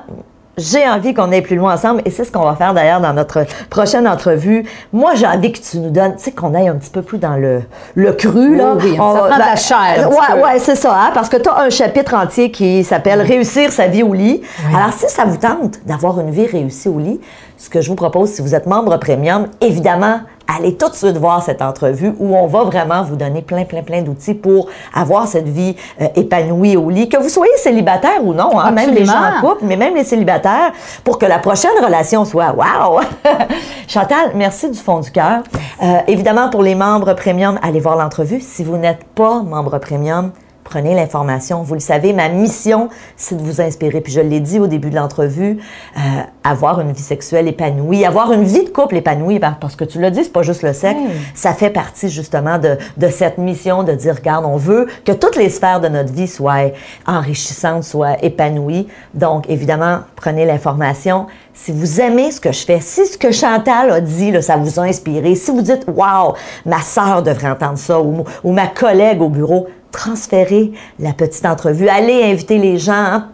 j'ai 0.58 0.86
envie 0.88 1.14
qu'on 1.14 1.32
aille 1.32 1.42
plus 1.42 1.56
loin 1.56 1.74
ensemble 1.74 2.02
et 2.04 2.10
c'est 2.10 2.24
ce 2.24 2.32
qu'on 2.32 2.44
va 2.44 2.54
faire 2.54 2.74
d'ailleurs 2.74 3.00
dans 3.00 3.12
notre 3.12 3.46
prochaine 3.70 4.06
entrevue. 4.06 4.64
Moi, 4.92 5.14
j'ai 5.14 5.26
envie 5.26 5.52
que 5.52 5.60
tu 5.60 5.78
nous 5.78 5.90
donnes, 5.90 6.16
tu 6.16 6.24
sais, 6.24 6.32
qu'on 6.32 6.54
aille 6.54 6.68
un 6.68 6.74
petit 6.74 6.90
peu 6.90 7.02
plus 7.02 7.18
dans 7.18 7.36
le, 7.36 7.62
le 7.94 8.12
cru, 8.12 8.56
là. 8.56 8.74
Oui, 8.76 8.90
oui, 8.90 8.96
ça 8.96 9.02
prend 9.02 9.24
de 9.24 9.38
la 9.38 9.56
chair, 9.56 9.78
un 9.78 10.08
petit 10.08 10.18
Ouais, 10.34 10.42
ouais, 10.42 10.58
c'est 10.58 10.76
ça, 10.76 10.94
hein, 10.94 11.10
parce 11.14 11.28
que 11.28 11.36
tu 11.36 11.48
as 11.48 11.58
un 11.58 11.70
chapitre 11.70 12.14
entier 12.14 12.50
qui 12.50 12.84
s'appelle 12.84 13.22
Réussir 13.22 13.72
sa 13.72 13.86
vie 13.86 14.02
au 14.02 14.12
lit. 14.12 14.42
Alors, 14.74 14.92
si 14.92 15.08
ça 15.08 15.24
vous 15.24 15.36
tente 15.36 15.78
d'avoir 15.86 16.18
une 16.20 16.30
vie 16.30 16.46
réussie 16.46 16.88
au 16.88 16.98
lit, 16.98 17.20
ce 17.56 17.70
que 17.70 17.80
je 17.80 17.88
vous 17.88 17.96
propose, 17.96 18.30
si 18.30 18.42
vous 18.42 18.54
êtes 18.54 18.66
membre 18.66 18.96
premium, 18.98 19.46
évidemment, 19.60 20.20
allez 20.48 20.76
tout 20.76 20.88
de 20.88 20.94
suite 20.94 21.18
voir 21.18 21.42
cette 21.42 21.60
entrevue 21.60 22.14
où 22.18 22.34
on 22.34 22.46
va 22.46 22.64
vraiment 22.64 23.02
vous 23.02 23.16
donner 23.16 23.42
plein, 23.42 23.64
plein, 23.64 23.82
plein 23.82 24.02
d'outils 24.02 24.34
pour 24.34 24.68
avoir 24.94 25.28
cette 25.28 25.48
vie 25.48 25.76
euh, 26.00 26.08
épanouie 26.16 26.76
au 26.76 26.88
lit. 26.88 27.08
Que 27.08 27.18
vous 27.18 27.28
soyez 27.28 27.56
célibataire 27.58 28.24
ou 28.24 28.32
non, 28.32 28.58
hein, 28.58 28.70
même 28.70 28.92
les 28.92 29.04
gens 29.04 29.12
en 29.12 29.40
couple, 29.40 29.64
mais 29.64 29.76
même 29.76 29.94
les 29.94 30.04
célibataires, 30.04 30.72
pour 31.04 31.18
que 31.18 31.26
la 31.26 31.38
prochaine 31.38 31.70
relation 31.84 32.24
soit 32.24 32.52
wow! 32.52 33.00
Chantal, 33.88 34.32
merci 34.34 34.70
du 34.70 34.78
fond 34.78 35.00
du 35.00 35.10
cœur. 35.10 35.42
Euh, 35.82 35.98
évidemment, 36.06 36.48
pour 36.48 36.62
les 36.62 36.74
membres 36.74 37.12
premium, 37.14 37.58
allez 37.62 37.80
voir 37.80 37.96
l'entrevue. 37.96 38.40
Si 38.40 38.64
vous 38.64 38.76
n'êtes 38.76 39.04
pas 39.14 39.42
membre 39.42 39.78
premium, 39.78 40.32
prenez 40.68 40.94
l'information. 40.94 41.62
Vous 41.62 41.72
le 41.74 41.80
savez, 41.80 42.12
ma 42.12 42.28
mission, 42.28 42.90
c'est 43.16 43.36
de 43.36 43.42
vous 43.42 43.60
inspirer. 43.62 44.00
Puis 44.02 44.12
je 44.12 44.20
l'ai 44.20 44.40
dit 44.40 44.60
au 44.60 44.66
début 44.66 44.90
de 44.90 44.96
l'entrevue, 44.96 45.58
euh, 45.96 46.00
avoir 46.44 46.80
une 46.80 46.92
vie 46.92 47.02
sexuelle 47.02 47.48
épanouie, 47.48 48.04
avoir 48.04 48.32
une 48.32 48.44
vie 48.44 48.64
de 48.64 48.68
couple 48.68 48.96
épanouie, 48.96 49.38
par- 49.38 49.58
parce 49.58 49.76
que 49.76 49.84
tu 49.84 49.98
l'as 49.98 50.10
dit, 50.10 50.22
c'est 50.24 50.32
pas 50.32 50.42
juste 50.42 50.62
le 50.62 50.72
sexe. 50.74 50.98
Ça 51.34 51.54
fait 51.54 51.70
partie 51.70 52.10
justement 52.10 52.58
de, 52.58 52.76
de 52.98 53.08
cette 53.08 53.38
mission 53.38 53.82
de 53.82 53.92
dire, 53.92 54.14
regarde, 54.16 54.44
on 54.44 54.56
veut 54.56 54.86
que 55.06 55.12
toutes 55.12 55.36
les 55.36 55.48
sphères 55.48 55.80
de 55.80 55.88
notre 55.88 56.12
vie 56.12 56.28
soient 56.28 56.70
enrichissantes, 57.06 57.84
soient 57.84 58.22
épanouies. 58.22 58.88
Donc, 59.14 59.48
évidemment, 59.48 60.00
prenez 60.16 60.44
l'information. 60.44 61.26
Si 61.54 61.72
vous 61.72 62.00
aimez 62.00 62.30
ce 62.30 62.40
que 62.40 62.52
je 62.52 62.64
fais, 62.64 62.80
si 62.80 63.04
ce 63.06 63.18
que 63.18 63.32
Chantal 63.32 63.90
a 63.90 64.00
dit, 64.00 64.30
là, 64.30 64.42
ça 64.42 64.56
vous 64.56 64.78
a 64.78 64.82
inspiré, 64.84 65.34
si 65.34 65.50
vous 65.50 65.62
dites, 65.62 65.84
wow, 65.88 66.34
ma 66.64 66.80
sœur 66.82 67.22
devrait 67.22 67.50
entendre 67.50 67.78
ça, 67.78 67.98
ou, 68.00 68.22
ou 68.44 68.52
ma 68.52 68.68
collègue 68.68 69.20
au 69.22 69.28
bureau, 69.28 69.66
transférez 69.92 70.72
la 70.98 71.12
petite 71.12 71.44
entrevue. 71.46 71.88
Allez 71.88 72.22
inviter 72.24 72.58
les 72.58 72.78
gens. 72.78 72.92
hein. 72.94 73.28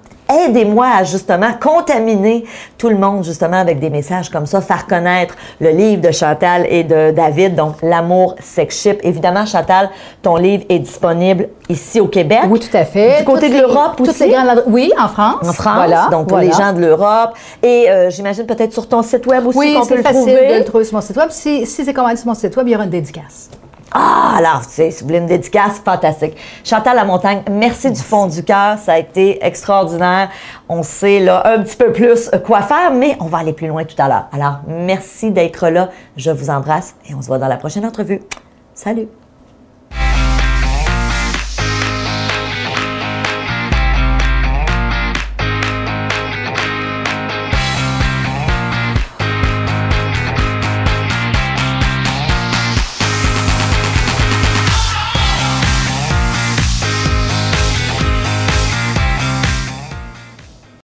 Aidez-moi 0.47 0.87
à 1.01 1.05
justement 1.05 1.51
contaminer 1.61 2.47
tout 2.79 2.89
le 2.89 2.97
monde 2.97 3.25
justement 3.25 3.59
avec 3.59 3.79
des 3.79 3.91
messages 3.91 4.31
comme 4.31 4.47
ça, 4.47 4.63
faire 4.63 4.87
connaître 4.87 5.35
le 5.61 5.69
livre 5.69 6.01
de 6.01 6.11
Chantal 6.13 6.67
et 6.71 6.83
de 6.83 7.11
David, 7.11 7.55
donc 7.55 7.75
L'amour 7.83 8.35
sex 8.41 8.81
ship. 8.81 9.01
Évidemment, 9.03 9.45
Chantal, 9.45 9.91
ton 10.23 10.37
livre 10.37 10.65
est 10.71 10.79
disponible 10.79 11.51
ici 11.69 12.01
au 12.01 12.07
Québec. 12.09 12.41
Oui, 12.49 12.59
tout 12.59 12.75
à 12.75 12.87
fait. 12.87 13.19
Du 13.19 13.25
côté 13.27 13.49
Toutes 13.49 13.57
de 13.57 13.61
l'Europe 13.61 14.01
aussi? 14.01 14.25
les 14.27 14.31
grandes 14.33 14.65
Oui, 14.67 14.91
en 14.99 15.09
France. 15.09 15.47
En 15.47 15.53
France, 15.53 15.75
Voilà, 15.77 16.09
donc 16.11 16.27
pour 16.29 16.39
les 16.39 16.49
voilà. 16.49 16.69
gens 16.69 16.73
de 16.73 16.81
l'Europe. 16.81 17.35
Et 17.63 17.91
euh, 17.91 18.09
j'imagine 18.09 18.47
peut-être 18.47 18.73
sur 18.73 18.89
ton 18.89 19.03
site 19.03 19.27
web 19.27 19.47
aussi 19.47 19.59
Oui, 19.59 19.75
qu'on 19.75 19.81
peut 19.81 19.89
c'est 19.89 19.97
le 19.97 20.03
facile 20.03 20.21
trouver. 20.23 20.53
de 20.55 20.59
le 20.61 20.65
trouver 20.65 20.85
sur 20.85 20.95
mon 20.95 21.03
site 21.03 21.17
web. 21.19 21.29
Si, 21.29 21.67
si 21.67 21.85
c'est 21.85 21.93
commandé 21.93 22.17
sur 22.17 22.29
mon 22.29 22.35
site 22.35 22.57
web, 22.57 22.67
il 22.67 22.71
y 22.73 22.75
aura 22.75 22.85
une 22.85 22.91
dédicace. 22.91 23.51
Ah, 23.97 24.35
alors, 24.37 24.63
tu 24.63 24.73
sais, 24.73 24.91
si 24.91 25.03
vous 25.03 25.07
voulez 25.07 25.21
dédicace, 25.21 25.79
fantastique. 25.85 26.37
Chantal 26.65 26.97
Lamontagne, 26.97 27.43
merci 27.49 27.93
du 27.93 28.01
fond 28.01 28.27
du 28.27 28.43
cœur. 28.43 28.77
Ça 28.79 28.95
a 28.95 28.99
été 28.99 29.45
extraordinaire. 29.45 30.31
On 30.69 30.83
sait 30.83 31.21
là 31.21 31.43
un 31.47 31.63
petit 31.63 31.77
peu 31.77 31.93
plus 31.93 32.29
quoi 32.45 32.63
faire, 32.63 32.91
mais 32.93 33.17
on 33.21 33.27
va 33.27 33.39
aller 33.39 33.53
plus 33.53 33.69
loin 33.69 33.85
tout 33.85 33.95
à 33.99 34.09
l'heure. 34.09 34.27
Alors, 34.33 34.59
merci 34.67 35.31
d'être 35.31 35.69
là. 35.69 35.91
Je 36.17 36.33
vous 36.33 36.51
embrasse 36.51 36.97
et 37.09 37.15
on 37.15 37.23
se 37.23 37.29
voit 37.29 37.39
dans 37.39 37.49
la 37.49 37.57
prochaine 37.57 37.87
entrevue. 37.87 38.21
Salut! 38.75 39.07